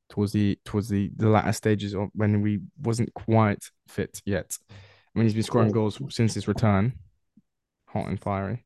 towards 0.09 0.33
the 0.33 0.59
towards 0.65 0.89
the 0.89 1.11
the 1.17 1.29
latter 1.29 1.53
stages 1.53 1.95
of 1.95 2.09
when 2.15 2.43
we 2.43 2.61
wasn't 2.83 3.13
quite 3.15 3.65
fit 3.89 4.21
yet. 4.25 4.57
I 4.71 5.19
mean, 5.19 5.27
he's 5.27 5.35
been 5.35 5.43
scoring 5.43 5.71
goals 5.71 6.01
since 6.09 6.35
his 6.35 6.49
return, 6.49 6.95
hot 7.87 8.09
and 8.09 8.21
fiery. 8.21 8.65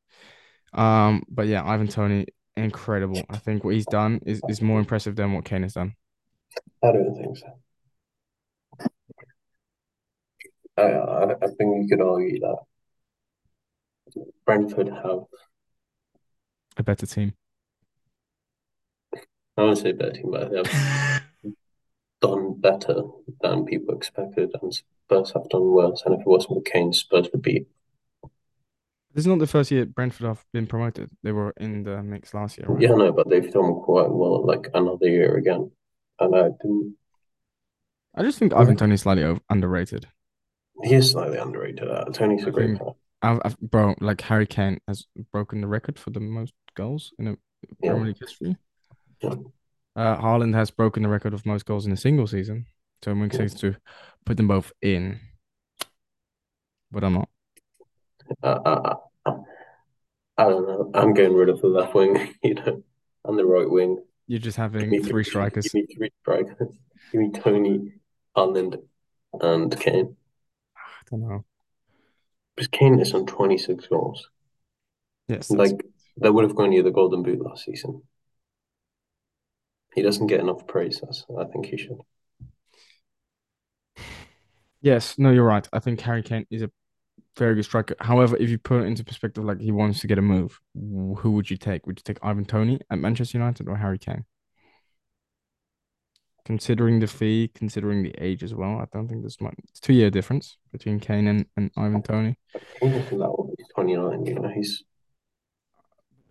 Um, 0.72 1.25
but 1.29 1.46
yeah, 1.49 1.64
Ivan 1.64 1.88
Toney, 1.88 2.27
incredible. 2.57 3.22
I 3.29 3.38
think 3.38 3.64
what 3.64 3.75
he's 3.75 3.87
done 3.87 4.20
is 4.25 4.40
is 4.49 4.62
more 4.62 4.79
impressive 4.79 5.16
than 5.16 5.33
what 5.33 5.44
Kane 5.44 5.62
has 5.62 5.75
done. 5.75 5.94
I 6.83 6.92
don't 6.92 7.14
think 7.14 7.37
so. 7.37 7.46
I, 10.79 10.83
I, 10.83 11.33
I 11.33 11.46
think 11.46 11.61
you 11.61 11.87
could 11.90 12.03
argue 12.03 12.40
that 12.40 12.57
Brentford 14.44 14.88
have, 14.88 15.20
A 16.77 16.83
better 16.83 17.07
team. 17.07 17.33
I 19.57 19.62
won't 19.62 19.79
say 19.79 19.93
better 19.93 20.12
team, 20.12 20.31
but 20.31 20.51
they 20.51 20.57
have 20.59 21.23
done 22.21 22.61
better 22.61 23.03
than 23.41 23.65
people 23.65 23.95
expected, 23.95 24.51
and 24.61 24.75
Spurs 24.75 25.33
have 25.33 25.49
done 25.49 25.71
worse. 25.71 26.03
And 26.05 26.15
if 26.15 26.21
it 26.21 26.27
wasn't 26.27 26.55
for 26.55 26.62
Kane, 26.62 26.93
Spurs 26.93 27.29
would 27.33 27.43
be. 27.43 27.67
This 29.15 29.23
is 29.23 29.29
not 29.29 29.39
the 29.39 29.47
first 29.47 29.71
year 29.71 29.87
Brentford 29.87 30.27
have 30.27 30.45
been 30.53 30.67
promoted. 30.67 31.09
They 31.23 31.33
were 31.33 31.55
in 31.57 31.85
the 31.85 32.03
mix 32.03 32.35
last 32.35 32.59
year, 32.59 32.67
right? 32.69 32.83
Yeah, 32.83 32.91
no, 32.91 33.12
but 33.12 33.31
they've 33.31 33.51
done 33.51 33.77
quite 33.77 34.11
well, 34.11 34.45
like 34.45 34.69
another 34.75 35.09
year 35.09 35.37
again. 35.37 35.71
And 36.21 36.37
I 36.37 36.51
didn't. 36.51 36.97
I 38.15 38.23
just 38.23 38.39
think 38.39 38.53
Ivan 38.53 38.77
Toney 38.77 38.95
is 38.95 39.03
slightly 39.03 39.41
underrated. 39.49 40.07
He 40.85 40.95
is 40.95 41.12
slightly 41.12 41.39
underrated. 41.39 41.89
Uh, 41.89 42.05
Toney's 42.12 42.45
a 42.45 42.49
I 42.49 42.51
great 42.51 42.77
player. 42.77 42.93
I've, 43.23 43.41
I've, 43.45 43.59
bro, 43.61 43.95
like 44.01 44.21
Harry 44.21 44.47
Kane 44.47 44.79
has 44.87 45.07
broken 45.33 45.62
the 45.62 45.67
record 45.67 45.99
for 45.99 46.11
the 46.11 46.21
most 46.21 46.53
goals 46.77 47.12
in 47.19 47.27
a 47.29 47.31
Yeah. 47.83 47.91
Premier 47.91 48.07
League 48.07 48.19
history. 48.21 48.57
Yeah. 49.21 49.35
Uh, 49.97 50.17
Haaland 50.21 50.55
has 50.55 50.71
broken 50.71 51.03
the 51.03 51.09
record 51.09 51.35
of 51.35 51.45
most 51.47 51.67
goals 51.67 51.87
in 51.87 51.93
a 51.93 51.97
single 51.97 52.27
season. 52.27 52.67
So 53.03 53.11
it 53.11 53.15
makes 53.17 53.37
sense 53.37 53.55
to 53.61 53.77
put 54.25 54.37
them 54.37 54.49
both 54.49 54.73
in. 54.83 55.21
But 56.93 57.03
I'm 57.05 57.15
not. 57.15 57.29
Uh, 58.43 58.59
I, 58.65 59.31
I, 59.31 59.35
I 60.39 60.45
don't 60.49 60.67
know. 60.67 60.91
I'm 60.95 61.15
getting 61.15 61.35
rid 61.35 61.49
of 61.49 61.61
the 61.61 61.69
left 61.69 61.95
wing, 61.95 62.35
you 62.43 62.55
know, 62.55 62.83
and 63.25 63.39
the 63.39 63.45
right 63.45 63.69
wing. 63.69 64.03
You're 64.27 64.41
just 64.41 64.57
having 64.57 64.91
me 64.91 65.01
three 65.01 65.25
strikers. 65.25 65.65
Give 65.69 65.75
me 65.75 65.95
three 65.95 66.11
strikers. 66.23 66.77
Give 67.12 67.21
me 67.21 67.31
Toney, 67.31 67.93
Haaland, 68.37 68.83
and 69.41 69.79
Kane. 69.81 70.17
I 70.77 70.81
don't 71.11 71.21
know. 71.29 71.45
Because 72.55 72.69
Kane 72.69 72.99
is 73.01 73.15
on 73.15 73.27
26 73.27 73.87
goals. 73.87 74.29
Yes, 75.29 75.51
Like, 75.51 75.85
that 76.18 76.33
would 76.33 76.44
have 76.44 76.57
gone 76.57 76.72
you 76.72 76.83
the 76.83 76.90
Golden 76.90 77.22
Boot 77.22 77.40
last 77.40 77.64
season. 77.64 78.02
He 79.94 80.02
doesn't 80.02 80.26
get 80.26 80.40
enough 80.40 80.66
praise 80.66 81.00
as 81.09 81.24
I 81.38 81.44
think 81.44 81.66
he 81.66 81.76
should. 81.79 81.98
yes, 84.81 85.18
no, 85.18 85.31
you're 85.31 85.44
right. 85.44 85.66
I 85.72 85.79
think 85.79 86.00
Harry 86.00 86.22
Kane 86.22 86.46
is 86.50 86.62
a 86.62 86.70
very 87.37 87.55
good 87.55 87.64
striker. 87.64 87.94
However, 88.00 88.37
if 88.37 88.50
you 88.50 88.59
put 88.59 88.83
it 88.83 88.87
into 88.87 89.05
perspective, 89.05 89.44
like 89.44 89.61
he 89.61 89.72
wants 89.72 90.00
to 90.00 90.07
get 90.07 90.18
a 90.18 90.22
move, 90.22 90.61
who 90.74 91.33
would 91.33 91.50
you 91.50 91.57
take? 91.57 91.87
Would 91.87 91.98
you 91.98 92.02
take 92.02 92.18
Ivan 92.22 92.44
Toney 92.44 92.81
at 92.90 92.98
Manchester 92.98 93.38
United 93.38 93.68
or 93.68 93.76
Harry 93.76 93.98
Kane? 93.98 94.24
Considering 96.44 97.00
the 97.00 97.09
fee, 97.09 97.50
considering 97.55 98.02
the 98.02 98.14
age 98.18 98.44
as 98.44 98.55
well, 98.55 98.79
I 98.79 98.85
don't 98.92 99.09
think 99.09 99.22
there's 99.22 99.40
much. 99.40 99.57
It's 99.70 99.81
two 99.81 99.92
year 99.92 100.11
difference 100.11 100.59
between 100.72 101.00
Kane 101.00 101.26
and, 101.26 101.46
and 101.57 101.70
Ivan 101.76 102.02
Toney. 102.02 102.38
Kane 102.81 102.92
isn't 102.92 103.18
that 103.18 103.26
old. 103.26 103.55
He's 103.59 103.66
29, 103.74 104.26
you 104.26 104.35
know, 104.35 104.48
he's 104.55 104.85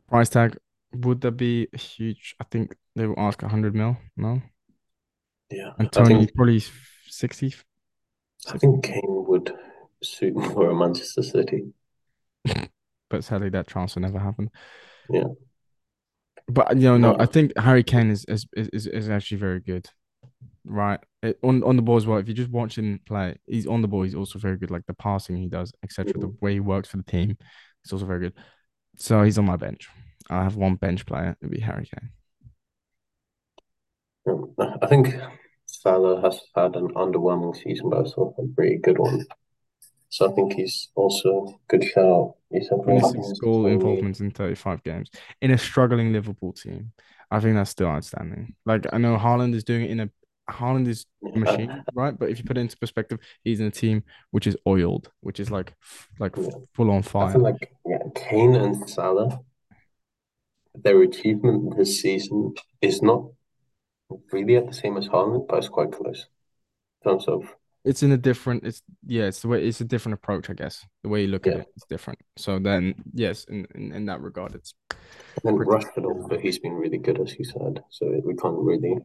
Price 0.09 0.29
tag, 0.29 0.57
would 0.93 1.21
that 1.21 1.31
be 1.31 1.67
huge? 1.73 2.35
I 2.39 2.45
think 2.45 2.75
they 2.95 3.07
will 3.07 3.19
ask 3.19 3.41
100 3.41 3.75
mil. 3.75 3.97
No. 4.15 4.41
yeah. 5.49 5.71
And 5.77 5.91
Toney 5.91 6.15
think 6.15 6.35
probably 6.35 6.63
60. 7.07 7.55
I 8.47 8.57
think 8.57 8.83
Kane 8.83 9.01
would 9.05 9.51
suit 10.03 10.35
more 10.35 10.69
at 10.69 10.75
Manchester 10.75 11.23
City. 11.23 11.73
but 13.09 13.23
sadly 13.23 13.49
that 13.49 13.67
transfer 13.67 13.99
never 13.99 14.19
happened. 14.19 14.49
Yeah. 15.09 15.25
But 16.47 16.75
you 16.75 16.83
know, 16.83 16.97
no, 16.97 17.13
No. 17.13 17.17
I 17.19 17.25
think 17.25 17.57
Harry 17.57 17.83
Kane 17.83 18.11
is 18.11 18.23
is 18.25 18.45
is, 18.55 18.85
is 18.85 19.09
actually 19.09 19.37
very 19.37 19.59
good. 19.59 19.87
Right. 20.63 20.99
It, 21.23 21.39
on 21.43 21.63
on 21.63 21.75
the 21.75 21.81
ball 21.81 21.97
as 21.97 22.05
well. 22.05 22.19
If 22.19 22.27
you 22.27 22.35
just 22.35 22.51
watch 22.51 22.77
him 22.77 22.99
play, 23.05 23.37
he's 23.47 23.65
on 23.65 23.81
the 23.81 23.87
ball, 23.87 24.03
he's 24.03 24.15
also 24.15 24.37
very 24.37 24.57
good. 24.57 24.69
Like 24.69 24.85
the 24.85 24.93
passing 24.93 25.37
he 25.37 25.47
does, 25.47 25.73
etc. 25.83 26.13
The 26.13 26.27
Mhm. 26.27 26.41
way 26.41 26.53
he 26.53 26.59
works 26.59 26.89
for 26.89 26.97
the 26.97 27.03
team, 27.03 27.37
it's 27.83 27.93
also 27.93 28.05
very 28.05 28.19
good. 28.19 28.33
So 28.97 29.23
he's 29.23 29.37
on 29.37 29.45
my 29.45 29.57
bench. 29.57 29.89
I 30.29 30.43
have 30.43 30.55
one 30.55 30.75
bench 30.75 31.05
player, 31.05 31.35
it'd 31.41 31.51
be 31.51 31.59
Harry 31.59 31.85
Kane. 31.85 32.09
I 34.81 34.87
think 34.87 35.13
Salah 35.65 36.21
has 36.21 36.39
had 36.55 36.75
an 36.75 36.89
underwhelming 36.95 37.55
season, 37.55 37.89
but 37.89 37.99
also 37.99 38.33
a 38.37 38.55
pretty 38.55 38.77
good 38.77 38.97
one. 38.97 39.25
So 40.09 40.31
I 40.31 40.33
think 40.33 40.53
he's 40.53 40.89
also 40.95 41.45
a 41.47 41.51
good 41.67 41.83
shout. 41.83 42.35
He's 42.51 42.69
had 42.69 42.81
26 42.83 43.39
goal 43.39 43.63
20. 43.63 43.73
involvements 43.75 44.19
in 44.19 44.31
35 44.31 44.83
games 44.83 45.09
in 45.41 45.51
a 45.51 45.57
struggling 45.57 46.13
Liverpool 46.13 46.53
team. 46.53 46.93
I 47.29 47.39
think 47.39 47.55
that's 47.55 47.71
still 47.71 47.87
outstanding. 47.87 48.55
Like 48.65 48.85
I 48.93 48.97
know 48.97 49.17
Haaland 49.17 49.53
is 49.55 49.63
doing 49.63 49.83
it 49.83 49.91
in 49.91 49.99
a 49.99 50.09
Haaland 50.49 50.87
is 50.87 51.05
a 51.33 51.37
machine, 51.39 51.83
right? 51.93 52.17
But 52.17 52.29
if 52.29 52.37
you 52.37 52.43
put 52.45 52.57
it 52.57 52.61
into 52.61 52.77
perspective, 52.77 53.19
he's 53.43 53.59
in 53.59 53.67
a 53.67 53.71
team 53.71 54.03
which 54.31 54.47
is 54.47 54.55
oiled, 54.67 55.11
which 55.21 55.39
is 55.39 55.49
like 55.51 55.73
like 56.19 56.35
Yeah. 56.37 56.49
full 56.73 56.91
on 56.91 56.99
I 56.99 57.01
fire. 57.01 57.31
feel 57.33 57.41
like 57.41 57.73
yeah, 57.85 57.99
Kane 58.15 58.55
and 58.55 58.87
Salah, 58.89 59.39
their 60.75 61.01
achievement 61.01 61.77
this 61.77 62.01
season 62.01 62.53
is 62.81 63.01
not 63.01 63.29
really 64.31 64.55
at 64.55 64.67
the 64.67 64.73
same 64.73 64.97
as 64.97 65.07
Haaland, 65.07 65.47
but 65.47 65.57
it's 65.57 65.69
quite 65.69 65.91
close 65.91 66.27
in 67.03 67.11
terms 67.11 67.27
of 67.27 67.55
It's 67.83 68.03
in 68.03 68.11
a 68.11 68.17
different. 68.17 68.63
It's 68.65 68.81
yeah. 69.05 69.25
It's 69.25 69.41
the 69.41 69.47
way. 69.47 69.63
It's 69.67 69.81
a 69.81 69.85
different 69.85 70.13
approach, 70.19 70.49
I 70.49 70.53
guess. 70.53 70.85
The 71.03 71.09
way 71.09 71.21
you 71.21 71.27
look 71.27 71.45
at 71.47 71.53
Yeah. 71.53 71.59
it 71.61 71.67
is 71.75 71.83
different. 71.89 72.19
So 72.37 72.59
then, 72.59 72.95
yes, 73.13 73.45
in 73.45 73.65
in, 73.75 73.91
in 73.93 74.05
that 74.07 74.21
regard, 74.21 74.55
it's 74.55 74.73
and 74.91 75.43
then 75.43 75.55
Pretty- 75.57 75.71
Rashford 75.71 76.05
also 76.05 76.37
he's 76.39 76.59
been 76.59 76.73
really 76.73 76.97
good 76.97 77.19
as 77.19 77.37
you 77.37 77.45
said. 77.45 77.83
So 77.89 78.05
we 78.25 78.35
can't 78.35 78.57
really 78.57 78.95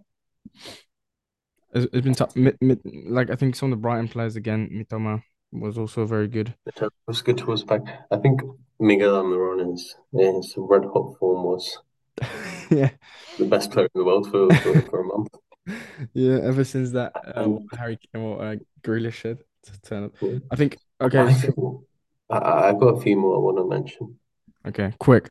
it's, 1.73 1.87
it's 1.93 2.05
been 2.05 2.15
tough. 2.15 2.35
Mi- 2.37 2.53
mi- 2.61 2.77
like 3.09 3.31
I 3.31 3.37
think 3.37 3.57
some 3.57 3.73
of 3.73 3.79
the 3.79 3.83
Brighton 3.83 4.09
players 4.09 4.37
again, 4.37 4.69
Mitoma 4.73 5.23
was 5.53 5.79
also 5.79 6.05
very 6.07 6.29
good. 6.29 6.55
it 6.67 6.93
was 7.07 7.23
good 7.23 7.39
towards 7.39 7.65
back. 7.65 7.83
I 8.11 8.17
think 8.19 8.41
Miguel 8.79 9.17
Almiron's 9.17 9.97
his 10.13 10.55
red 10.57 10.85
hot 10.85 11.17
form 11.19 11.45
was 11.45 11.79
yeah, 12.71 12.91
the 13.39 13.47
best 13.47 13.71
player 13.71 13.87
in 13.95 13.99
the 13.99 14.05
world 14.05 14.31
for, 14.31 14.53
for, 14.57 14.81
for 14.83 15.01
a 15.01 15.05
month. 15.05 15.29
yeah. 16.15 16.39
Ever 16.43 16.65
since 16.65 16.91
that, 16.93 17.13
uh, 17.15 17.33
Um, 17.45 17.67
Harry 17.77 17.99
or 18.15 18.43
uh, 18.43 18.57
Grealish 18.83 19.23
had 19.23 19.39
to 19.65 19.81
turn 19.83 20.05
up. 20.05 20.13
Yeah. 20.21 20.39
I 20.51 20.57
think. 20.57 20.77
I 21.01 21.05
Okay, 21.07 21.33
so- 21.35 21.85
I, 22.31 22.69
I've 22.69 22.79
got 22.81 22.97
a 22.97 23.01
few 23.01 23.17
more 23.17 23.37
I 23.37 23.39
want 23.41 23.57
to 23.59 23.67
mention. 23.67 24.19
okay, 24.67 24.93
quick. 24.99 25.29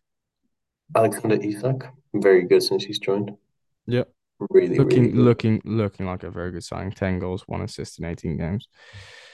Alexander 0.96 1.36
Isak, 1.42 1.86
very 2.16 2.44
good 2.46 2.64
since 2.64 2.84
he's 2.84 3.00
joined. 3.00 3.32
Yep. 3.86 4.10
Really, 4.50 4.70
really 4.70 4.80
Looking, 4.80 5.12
good. 5.12 5.16
looking, 5.16 5.62
looking 5.66 6.06
like 6.06 6.24
a 6.24 6.32
very 6.32 6.52
good 6.52 6.64
signing. 6.64 6.92
Ten 6.92 7.20
goals, 7.20 7.44
one 7.48 7.62
assist 7.62 8.00
in 8.00 8.06
eighteen 8.06 8.38
games. 8.38 8.68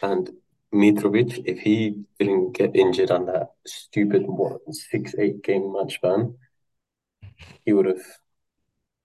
And 0.01 0.29
Mitrovic, 0.73 1.43
if 1.45 1.59
he 1.59 2.03
didn't 2.19 2.53
get 2.53 2.75
injured 2.75 3.11
on 3.11 3.27
that 3.27 3.51
stupid 3.67 4.23
what 4.25 4.61
six 4.73 5.13
eight 5.19 5.43
game 5.43 5.71
match 5.71 6.01
ban, 6.01 6.35
he 7.63 7.73
would 7.73 7.85
have 7.85 8.01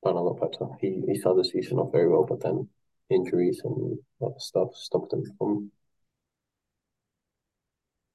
done 0.02 0.16
a 0.16 0.22
lot 0.22 0.40
better. 0.40 0.72
He 0.80 1.02
he 1.06 1.18
started 1.18 1.44
the 1.44 1.48
season 1.48 1.78
off 1.78 1.92
very 1.92 2.08
well, 2.08 2.24
but 2.24 2.40
then 2.40 2.68
injuries 3.10 3.60
and 3.62 3.98
other 4.22 4.32
stuff 4.38 4.74
stopped 4.74 5.12
him 5.12 5.24
from 5.36 5.70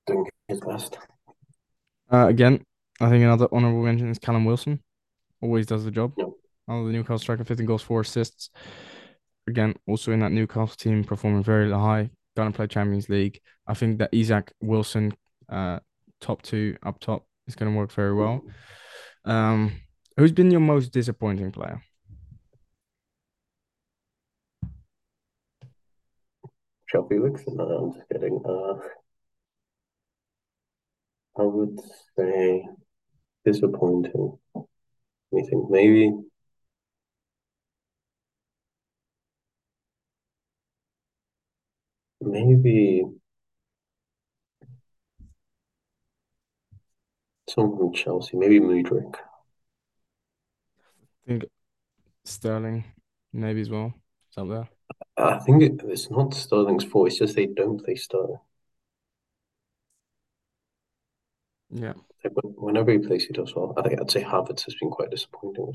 doing 0.08 0.26
his 0.48 0.60
best. 0.62 0.98
Uh, 2.12 2.28
again, 2.28 2.64
I 3.00 3.10
think 3.10 3.24
another 3.24 3.48
honorable 3.52 3.84
mention 3.84 4.10
is 4.10 4.20
Callum 4.20 4.46
Wilson. 4.46 4.82
Always 5.42 5.68
does 5.68 5.84
the 5.86 5.92
job. 5.92 6.14
Yeah. 6.18 6.26
Another 6.68 6.92
Newcastle 6.92 7.20
striker, 7.20 7.44
15 7.44 7.66
goals, 7.66 7.84
four 7.84 8.02
assists. 8.02 8.50
Again, 9.48 9.76
also 9.88 10.12
in 10.12 10.20
that 10.22 10.32
Newcastle 10.32 10.76
team, 10.76 11.04
performing 11.04 11.44
very 11.44 11.72
high. 11.72 12.10
Gonna 12.36 12.52
play 12.52 12.68
Champions 12.68 13.08
League. 13.08 13.40
I 13.68 13.76
think 13.76 14.00
that 14.00 14.10
Isak 14.12 14.52
Wilson, 14.62 15.14
uh, 15.48 15.80
top 16.20 16.42
two 16.42 16.76
up 16.84 17.00
top, 17.00 17.26
is 17.48 17.56
gonna 17.56 17.72
work 17.72 17.92
very 17.92 18.14
well. 18.14 18.44
Um, 19.24 19.74
who's 20.18 20.32
been 20.32 20.52
your 20.52 20.60
most 20.60 20.92
disappointing 20.92 21.52
player? 21.52 21.82
João 26.92 27.08
Felix? 27.08 27.44
I'm 27.48 27.94
just 27.94 28.08
kidding. 28.12 28.42
Uh, 28.46 28.80
I 31.38 31.44
would 31.44 31.80
say 32.18 32.66
disappointing. 33.44 34.38
I 34.56 35.42
think 35.50 35.70
maybe 35.70 36.14
maybe 42.26 43.04
someone 47.50 47.78
from 47.78 47.94
Chelsea, 47.94 48.38
maybe 48.38 48.60
Mudryk. 48.60 49.16
I 51.26 51.28
think 51.28 51.46
Sterling, 52.24 52.84
maybe 53.34 53.62
as 53.62 53.70
well. 53.70 53.94
Is 54.32 54.38
up 54.38 54.50
there. 54.50 54.70
I 55.18 55.40
think 55.40 55.64
it, 55.64 55.82
it's 55.86 56.12
not 56.12 56.34
Sterling's 56.34 56.84
fault. 56.84 57.08
It's 57.08 57.20
just 57.20 57.36
they 57.36 57.46
don't 57.46 57.84
play 57.84 57.96
Sterling. 57.96 58.40
Yeah. 61.70 61.94
Whenever 62.34 62.92
he 62.92 62.98
plays, 63.00 63.26
he 63.26 63.34
does 63.34 63.56
well. 63.56 63.74
I 63.78 63.82
think 63.82 64.00
I'd 64.00 64.12
say 64.12 64.24
Havertz 64.24 64.66
has 64.66 64.76
been 64.76 64.90
quite 64.90 65.12
disappointing. 65.12 65.74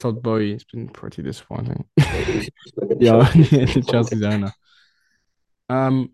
Todd 0.00 0.22
Boehly 0.22 0.52
has 0.52 0.64
been 0.64 0.88
pretty 0.88 1.22
disappointing. 1.22 1.84
Maybe 1.96 2.40
just 2.40 2.76
look 2.76 2.90
at 2.90 3.00
yeah, 3.00 3.24
Chelsea. 3.24 3.56
yeah, 3.56 3.82
Chelsea's 3.82 4.22
owner. 4.22 4.52
Um, 5.68 6.10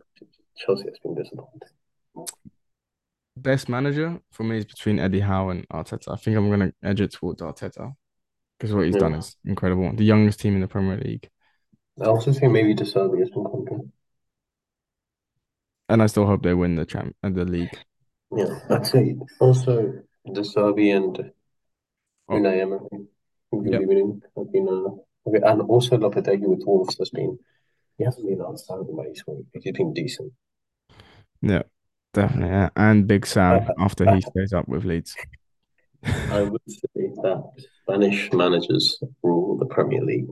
Chelsea 0.56 0.84
has 0.88 0.98
been 1.02 1.14
disappointing. 1.14 1.68
best 3.36 3.68
manager 3.68 4.20
for 4.30 4.42
me 4.44 4.58
is 4.58 4.64
between 4.64 4.98
Eddie 4.98 5.20
Howe 5.20 5.48
and 5.50 5.66
Arteta. 5.68 6.12
I 6.12 6.16
think 6.16 6.36
I'm 6.36 6.50
gonna 6.50 6.72
edge 6.82 7.00
it 7.00 7.12
towards 7.12 7.40
Arteta 7.42 7.94
because 8.58 8.74
what 8.74 8.86
he's 8.86 8.96
done 8.96 9.14
is 9.14 9.36
incredible. 9.44 9.92
The 9.94 10.04
youngest 10.04 10.40
team 10.40 10.54
in 10.54 10.60
the 10.60 10.68
Premier 10.68 10.98
League, 10.98 11.28
I 12.00 12.04
also 12.06 12.32
think 12.32 12.52
maybe 12.52 12.74
De 12.74 12.84
Zerbi 12.84 13.20
has 13.20 13.30
been 13.30 13.44
good. 13.44 13.90
and 15.88 16.02
I 16.02 16.06
still 16.06 16.26
hope 16.26 16.42
they 16.42 16.54
win 16.54 16.76
the 16.76 16.84
champ 16.86 17.16
and 17.22 17.34
the 17.34 17.44
league. 17.44 17.76
Yeah, 18.36 18.58
I'd 18.70 18.86
say 18.86 19.16
also 19.40 20.02
De 20.32 20.40
Zerbi 20.42 20.94
and 20.96 21.32
Oh. 22.28 22.34
Unai 22.36 22.60
Emery. 22.60 23.08
Yep. 23.52 23.82
winning, 23.86 24.22
been 24.52 24.68
uh, 24.68 25.28
okay, 25.28 25.40
and 25.44 25.62
also 25.62 25.96
Lopetegui 25.96 26.46
with 26.46 26.62
Wolves 26.64 26.96
has 26.98 27.10
been. 27.10 27.36
He 28.00 28.06
hasn't 28.06 28.26
been 28.26 28.40
outstanding, 28.40 28.96
but 28.96 29.08
he's, 29.08 29.22
he's 29.62 29.76
been 29.76 29.92
decent. 29.92 30.32
Yeah, 31.42 31.64
definitely. 32.14 32.48
Yeah. 32.48 32.70
And 32.74 33.06
Big 33.06 33.26
Sam 33.26 33.68
after 33.78 34.10
he 34.14 34.22
stays 34.22 34.54
up 34.54 34.66
with 34.66 34.86
Leeds. 34.86 35.14
I 36.02 36.40
would 36.40 36.62
say 36.66 36.88
that 36.94 37.44
Spanish 37.82 38.32
managers 38.32 39.02
rule 39.22 39.58
the 39.58 39.66
Premier 39.66 40.02
League. 40.02 40.28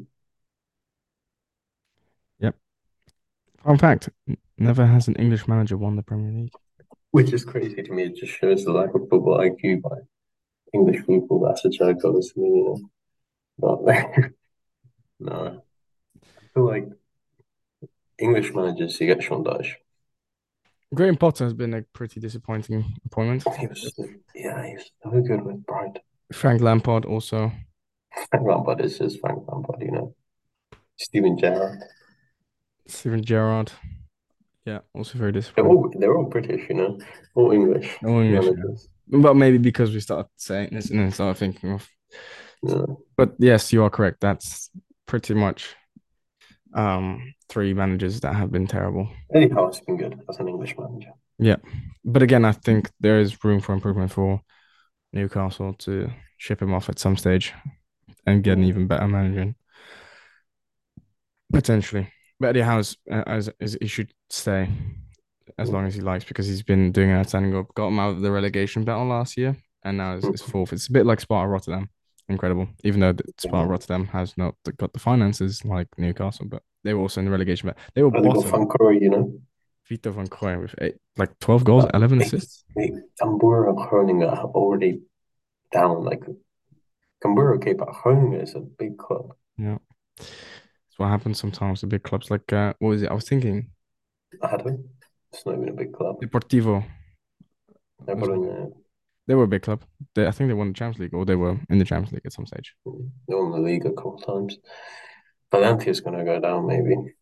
Yep. 2.39 2.55
Fun 3.63 3.77
fact: 3.77 4.09
never 4.57 4.87
has 4.87 5.07
an 5.07 5.17
English 5.17 5.47
manager 5.47 5.77
won 5.77 5.97
the 5.97 6.03
Premier 6.03 6.33
League. 6.33 6.53
Which 7.11 7.35
is 7.35 7.45
crazy 7.45 7.83
to 7.83 7.93
me. 7.93 8.05
It 8.05 8.17
just 8.17 8.33
shows 8.33 8.65
the 8.65 8.73
lack 8.73 8.95
of 8.95 9.11
football 9.11 9.41
IQ 9.41 9.83
by 9.83 9.99
English 10.73 11.07
people. 11.07 11.41
That's 11.41 11.67
a 11.67 11.69
joke, 11.69 11.99
obviously, 12.03 12.45
you 12.45 12.65
know. 12.65 13.85
But 13.85 14.31
no, 15.21 15.63
I 16.17 16.47
feel 16.55 16.67
like 16.67 16.89
English 18.19 18.55
managers, 18.55 19.01
you 19.01 19.07
get 19.07 19.23
Sean 19.23 19.45
Dyche. 19.45 19.75
Graham 20.95 21.17
Potter 21.17 21.45
has 21.45 21.53
been 21.55 21.75
a 21.75 21.83
pretty 21.93 22.19
disappointing 22.21 22.85
appointment. 23.05 23.45
He 23.59 23.67
was, 23.67 23.93
yeah, 24.35 24.67
he's 24.67 24.91
so 25.03 25.11
good 25.21 25.43
with 25.43 25.65
Bright. 25.67 25.99
Frank 26.33 26.63
Lampard 26.63 27.05
also. 27.05 27.53
Frank 28.31 28.47
Lampard 28.47 28.81
is 28.81 28.99
just 28.99 29.21
Frank 29.21 29.43
Lampard, 29.47 29.83
you 29.83 29.91
know. 29.91 30.15
Steven 30.97 31.39
Gerrard. 31.39 31.79
Steven 32.87 33.23
Gerrard. 33.23 33.71
Yeah, 34.65 34.81
also 34.95 35.19
very 35.19 35.33
They're 35.33 35.41
disappointing. 35.43 35.77
all, 35.77 35.95
they're 35.99 36.17
all 36.17 36.25
British, 36.25 36.69
you 36.69 36.75
know. 36.75 36.99
All 37.35 37.53
English. 37.53 37.97
All 38.03 38.21
English, 38.21 38.47
yeah. 38.47 39.21
But 39.21 39.35
maybe 39.35 39.59
because 39.59 39.93
we 39.93 40.01
started 40.01 40.29
saying 40.37 40.71
this 40.73 40.91
and 40.91 41.01
then 41.01 41.13
started 41.13 41.39
thinking 41.39 41.73
of. 41.73 41.89
Yeah. 42.63 42.85
But 43.17 43.35
yes, 43.39 43.73
you 43.73 43.83
are 43.85 43.91
correct. 43.91 44.21
That's 44.21 44.71
pretty 45.07 45.35
much 45.35 45.75
um 46.75 47.35
three 47.49 47.73
managers 47.73 48.21
that 48.21 48.35
have 48.35 48.53
been 48.53 48.67
terrible. 48.67 49.09
Eddie 49.35 49.49
Howe 49.49 49.67
has 49.67 49.81
been 49.81 49.97
good 49.97 50.21
as 50.29 50.39
an 50.39 50.49
English 50.49 50.77
manager. 50.79 51.11
Yeah, 51.39 51.57
but 52.05 52.23
again, 52.23 52.45
I 52.45 52.53
think 52.53 52.91
there 53.01 53.21
is 53.21 53.45
room 53.45 53.61
for 53.61 53.73
improvement 53.73 54.13
for 54.13 54.41
Newcastle 55.13 55.75
to 55.75 56.11
ship 56.37 56.61
him 56.61 56.75
off 56.75 56.89
at 56.89 56.99
some 56.99 57.17
stage 57.17 57.53
and 58.27 58.43
get 58.43 58.59
an 58.59 58.65
even 58.65 58.87
better 58.87 59.09
manager. 59.09 59.55
Potentially. 61.53 62.09
But 62.41 62.49
Eddie 62.49 62.61
Howe's 62.61 62.97
uh, 63.11 63.25
as, 63.27 63.51
as 63.61 63.77
he 63.81 63.89
should 63.89 64.13
stay 64.31 64.69
as 65.57 65.71
long 65.71 65.87
as 65.87 65.95
he 65.95 66.01
likes 66.01 66.25
because 66.25 66.47
he's 66.47 66.63
been 66.63 66.93
doing 66.93 67.11
an 67.11 67.19
outstanding 67.19 67.53
job. 67.53 67.67
Got 67.75 67.89
him 67.89 67.99
out 67.99 68.11
of 68.11 68.21
the 68.21 68.31
relegation 68.31 68.85
battle 68.85 69.07
last 69.07 69.37
year 69.37 69.57
and 69.83 69.97
now 69.97 70.17
it's, 70.17 70.27
is 70.27 70.43
fourth. 70.43 70.73
It's 70.73 70.89
a 70.89 70.93
bit 70.93 71.07
like 71.07 71.21
Sparta 71.21 71.49
Rotterdam. 71.49 71.89
Incredible. 72.29 72.69
Even 72.85 73.01
though 73.01 73.13
the- 73.13 73.25
Sparta. 73.39 73.69
Rotterdam 73.71 74.07
has 74.07 74.37
not 74.37 74.55
got 74.77 74.93
the 74.93 74.99
finances 74.99 75.65
like 75.65 75.89
Newcastle, 75.97 76.47
but 76.47 76.63
they 76.85 76.93
were 76.95 77.01
also 77.01 77.21
in 77.21 77.25
the 77.27 77.31
relegation 77.31 77.69
battle. 77.69 77.83
They 77.95 78.03
were 78.03 78.09
And 78.15 78.25
they 78.25 78.29
got 78.29 78.37
bottom. 78.45 78.51
Van 78.51 78.69
Crooij, 78.69 79.01
you 79.01 79.11
know. 79.11 79.41
Vito 79.85 80.13
van 80.13 80.29
Crooij 80.29 80.61
with 80.61 80.75
eight, 80.83 80.97
like 81.17 81.33
12 81.39 81.65
goals, 81.65 81.85
Uh, 81.85 81.91
11 81.95 82.21
assists. 82.21 82.65
Cambuur 83.21 83.69
and 83.71 83.79
Groningen 83.79 84.29
are 84.29 84.45
already 84.45 85.01
down. 85.73 86.05
Like 86.05 86.23
Cambuur, 87.25 87.55
okay, 87.57 87.73
but 87.73 87.89
Groningen 88.03 88.41
is 88.43 88.55
a 88.55 88.61
big 88.61 88.99
club. 88.99 89.35
Yeah. 89.57 89.79
That's 90.19 90.99
what 90.99 91.09
happens 91.09 91.39
sometimes. 91.39 91.81
The 91.81 91.87
big 91.87 92.03
clubs 92.03 92.31
like 92.31 92.53
uh, 92.53 92.75
what 92.81 92.91
was 92.91 93.03
it? 93.03 93.11
I 93.11 93.15
was 93.15 93.27
thinking 93.29 93.71
Ado, 94.43 94.85
it's 95.33 95.47
not 95.47 95.55
even 95.57 95.71
a 95.71 95.73
big 95.73 95.93
club. 95.95 96.21
Deportivo. 96.21 96.85
They're 98.05 98.15
was 98.15 98.29
probably, 98.29 98.51
uh, 98.51 98.67
They 99.29 99.35
were 99.35 99.45
a 99.45 99.49
big 99.49 99.63
club. 99.63 99.83
They, 100.15 100.27
I 100.27 100.31
think 100.31 100.49
they 100.49 100.55
won 100.55 100.69
the 100.69 100.75
Champions 100.75 100.99
League 100.99 101.15
or 101.15 101.25
they 101.25 101.37
were 101.37 101.61
in 101.69 101.79
the 101.79 101.85
Champions 101.85 102.13
League 102.13 102.25
at 102.25 102.33
some 102.33 102.47
stage. 102.47 102.75
they 102.85 103.35
won 103.35 103.53
the 103.53 103.59
league 103.59 103.85
a 103.85 103.93
couple 103.93 104.19
times. 104.19 104.57
Valencia's 105.53 106.01
going 106.01 106.19
to 106.19 106.25
go 106.25 106.41
down, 106.41 106.67
maybe. 106.67 107.15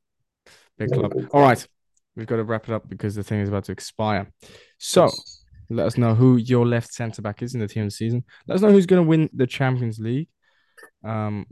Big 0.78 0.90
club. 0.92 1.12
All 1.14 1.26
club. 1.26 1.42
right. 1.42 1.68
We've 2.14 2.26
got 2.26 2.36
to 2.36 2.44
wrap 2.44 2.68
it 2.68 2.72
up 2.72 2.88
because 2.88 3.16
the 3.16 3.24
thing 3.24 3.40
is 3.40 3.48
about 3.48 3.64
to 3.64 3.72
expire. 3.72 4.32
So 4.78 5.10
let 5.68 5.86
us 5.86 5.98
know 5.98 6.14
who 6.14 6.36
your 6.36 6.64
left 6.64 6.92
centre 6.94 7.22
back 7.22 7.42
is 7.42 7.54
in 7.54 7.60
the 7.60 7.68
team 7.68 7.82
of 7.82 7.88
the 7.88 7.96
season. 7.96 8.24
Let 8.46 8.54
us 8.54 8.60
know 8.62 8.70
who's 8.70 8.86
going 8.86 9.02
to 9.02 9.08
win 9.08 9.28
the 9.34 9.46
Champions 9.46 9.98
League. 9.98 10.28
Um, 11.04 11.44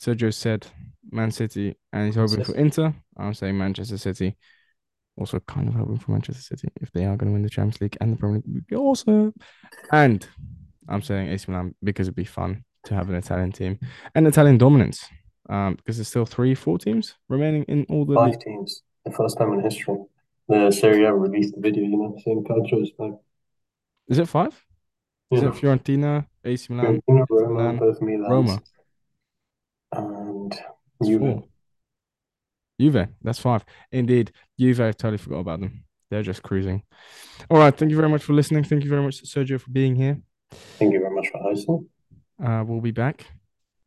Sergio 0.00 0.32
said 0.32 0.68
Man 1.10 1.32
City, 1.32 1.76
and 1.92 2.06
he's 2.06 2.14
hoping 2.14 2.44
for 2.44 2.54
Inter. 2.54 2.94
I'm 3.16 3.34
saying 3.34 3.58
Manchester 3.58 3.98
City. 3.98 4.36
Also, 5.18 5.40
kind 5.40 5.68
of 5.68 5.74
hoping 5.74 5.98
for 5.98 6.12
Manchester 6.12 6.40
City 6.42 6.68
if 6.80 6.90
they 6.92 7.04
are 7.04 7.16
going 7.16 7.28
to 7.28 7.32
win 7.32 7.42
the 7.42 7.50
Champions 7.50 7.80
League 7.80 7.96
and 8.00 8.12
the 8.12 8.16
Premier 8.16 8.40
League. 8.46 8.72
Also, 8.74 9.32
and 9.92 10.26
I'm 10.88 11.02
saying 11.02 11.28
AC 11.28 11.44
Milan 11.50 11.74
because 11.82 12.06
it'd 12.06 12.14
be 12.14 12.24
fun 12.24 12.64
to 12.84 12.94
have 12.94 13.08
an 13.08 13.16
Italian 13.16 13.52
team 13.52 13.78
and 14.14 14.26
Italian 14.26 14.58
dominance. 14.58 15.04
Um, 15.50 15.74
because 15.76 15.96
there's 15.96 16.08
still 16.08 16.26
three, 16.26 16.54
four 16.54 16.78
teams 16.78 17.14
remaining 17.28 17.64
in 17.64 17.86
all 17.88 18.04
the 18.04 18.14
Five 18.14 18.30
league. 18.32 18.40
teams. 18.40 18.82
The 19.04 19.12
first 19.12 19.38
time 19.38 19.52
in 19.54 19.60
history. 19.60 19.96
The 20.46 20.70
Serie 20.70 21.04
A 21.04 21.14
released 21.14 21.54
the 21.54 21.60
video, 21.60 21.84
you 21.84 21.96
know, 21.96 22.16
saying 22.24 22.44
Calcio's 22.44 22.90
back. 22.98 23.12
Is 24.08 24.18
it 24.18 24.28
five? 24.28 24.54
Is 25.30 25.42
it 25.42 25.52
Fiorentina, 25.52 26.26
AC 26.44 26.72
Milan, 26.72 27.02
Fiorentina, 27.08 27.26
Roma, 27.28 28.00
Milan, 28.00 28.30
Roma? 28.30 28.62
and 29.92 30.54
Juve. 31.04 31.42
Juve, 32.80 33.08
that's 33.22 33.38
five. 33.38 33.64
Indeed, 33.92 34.32
Juve, 34.58 34.80
I 34.80 34.92
totally 34.92 35.18
forgot 35.18 35.38
about 35.40 35.60
them. 35.60 35.84
They're 36.10 36.22
just 36.22 36.42
cruising. 36.42 36.82
All 37.50 37.58
right, 37.58 37.76
thank 37.76 37.90
you 37.90 37.96
very 37.96 38.08
much 38.08 38.22
for 38.22 38.32
listening. 38.32 38.64
Thank 38.64 38.84
you 38.84 38.90
very 38.90 39.02
much, 39.02 39.22
Sergio, 39.24 39.60
for 39.60 39.70
being 39.70 39.94
here. 39.96 40.20
Thank 40.50 40.92
you 40.94 41.00
very 41.00 41.14
much 41.14 41.28
for 41.30 41.38
hosting. 41.42 41.88
Uh, 42.42 42.64
we'll 42.66 42.80
be 42.80 42.92
back 42.92 43.26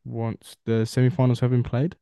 once 0.06 0.58
the 0.66 0.86
semi-finals 0.86 1.40
have 1.40 1.52
been 1.52 1.64
played. 1.64 1.96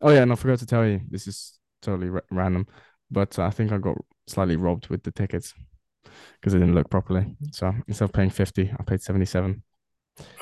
Oh 0.00 0.10
yeah, 0.10 0.22
and 0.22 0.32
I 0.32 0.34
forgot 0.34 0.58
to 0.58 0.66
tell 0.66 0.86
you, 0.86 1.00
this 1.08 1.26
is 1.28 1.58
totally 1.80 2.10
ra- 2.10 2.20
random. 2.30 2.66
but 3.10 3.38
I 3.38 3.50
think 3.50 3.70
I 3.72 3.78
got 3.78 3.96
slightly 4.26 4.56
robbed 4.56 4.88
with 4.88 5.02
the 5.04 5.12
tickets 5.12 5.54
because 6.40 6.54
it 6.54 6.58
didn't 6.58 6.74
look 6.74 6.90
properly. 6.90 7.36
So 7.52 7.72
instead 7.86 8.04
of 8.06 8.12
paying 8.12 8.30
50, 8.30 8.74
I 8.78 8.82
paid 8.82 9.00
77 9.00 9.62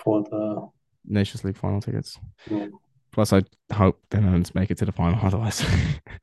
for 0.02 0.22
the 0.22 0.68
Nations 1.04 1.44
League 1.44 1.56
final 1.56 1.80
tickets. 1.80 2.18
Yeah. 2.50 2.68
Plus, 3.12 3.32
I 3.32 3.42
hope 3.72 4.00
the 4.10 4.20
Netherlands 4.20 4.54
make 4.54 4.70
it 4.70 4.78
to 4.78 4.84
the 4.84 4.92
final. 4.92 5.18
Otherwise, 5.22 5.64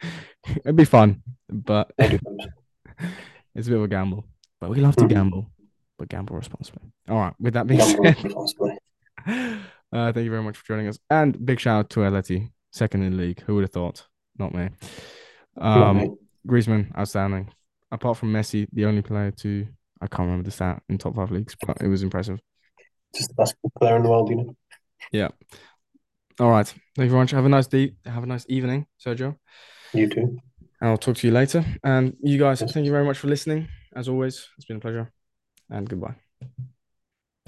it'd 0.47 0.75
be 0.75 0.85
fun, 0.85 1.21
but 1.49 1.91
it's 1.97 2.21
a 3.55 3.69
bit 3.69 3.71
of 3.71 3.83
a 3.83 3.87
gamble. 3.87 4.25
But 4.59 4.69
we 4.71 4.79
love 4.79 4.95
to 4.97 5.03
mm-hmm. 5.03 5.13
gamble, 5.13 5.51
but 5.97 6.09
gamble 6.09 6.35
responsibly. 6.35 6.89
All 7.09 7.17
right. 7.17 7.33
With 7.39 7.53
that 7.53 7.67
being 7.67 7.79
gamble 7.79 8.47
said. 8.47 9.59
Uh, 9.93 10.11
thank 10.11 10.25
you 10.25 10.29
very 10.31 10.43
much 10.43 10.57
for 10.57 10.65
joining 10.65 10.87
us, 10.87 10.99
and 11.09 11.45
big 11.45 11.59
shout 11.59 11.79
out 11.79 11.89
to 11.91 12.01
Atleti, 12.01 12.51
second 12.71 13.03
in 13.03 13.15
the 13.15 13.23
league. 13.23 13.41
Who 13.41 13.55
would 13.55 13.63
have 13.63 13.71
thought? 13.71 14.05
Not 14.37 14.53
me. 14.53 14.69
Um, 15.57 15.79
Not 15.79 15.93
me. 15.95 16.09
Griezmann, 16.45 16.97
outstanding. 16.97 17.49
Apart 17.91 18.17
from 18.17 18.33
Messi, 18.33 18.67
the 18.73 18.85
only 18.85 19.01
player 19.01 19.31
to 19.31 19.65
I 20.01 20.07
can't 20.07 20.27
remember 20.27 20.43
the 20.43 20.51
stat 20.51 20.81
in 20.89 20.97
top 20.97 21.15
five 21.15 21.31
leagues, 21.31 21.55
but 21.65 21.81
it 21.81 21.87
was 21.87 22.03
impressive. 22.03 22.39
Just 23.15 23.29
the 23.29 23.35
best 23.35 23.55
player 23.79 23.95
in 23.95 24.03
the 24.03 24.09
world, 24.09 24.29
you 24.29 24.35
know. 24.35 24.55
Yeah. 25.11 25.29
All 26.39 26.51
right. 26.51 26.67
Thank 26.67 27.05
you 27.05 27.09
very 27.09 27.21
much. 27.21 27.31
Have 27.31 27.45
a 27.45 27.49
nice 27.49 27.67
day. 27.67 27.93
Have 28.05 28.23
a 28.23 28.27
nice 28.27 28.45
evening, 28.47 28.85
Sergio. 29.03 29.37
You 29.93 30.07
too. 30.07 30.39
I'll 30.81 30.97
talk 30.97 31.17
to 31.17 31.27
you 31.27 31.33
later. 31.33 31.65
And 31.83 32.15
you 32.21 32.37
guys, 32.37 32.61
thank 32.61 32.85
you 32.85 32.91
very 32.91 33.05
much 33.05 33.17
for 33.17 33.27
listening. 33.27 33.67
As 33.95 34.07
always, 34.07 34.47
it's 34.57 34.65
been 34.65 34.77
a 34.77 34.79
pleasure. 34.79 35.11
And 35.69 35.89
goodbye. 35.89 36.15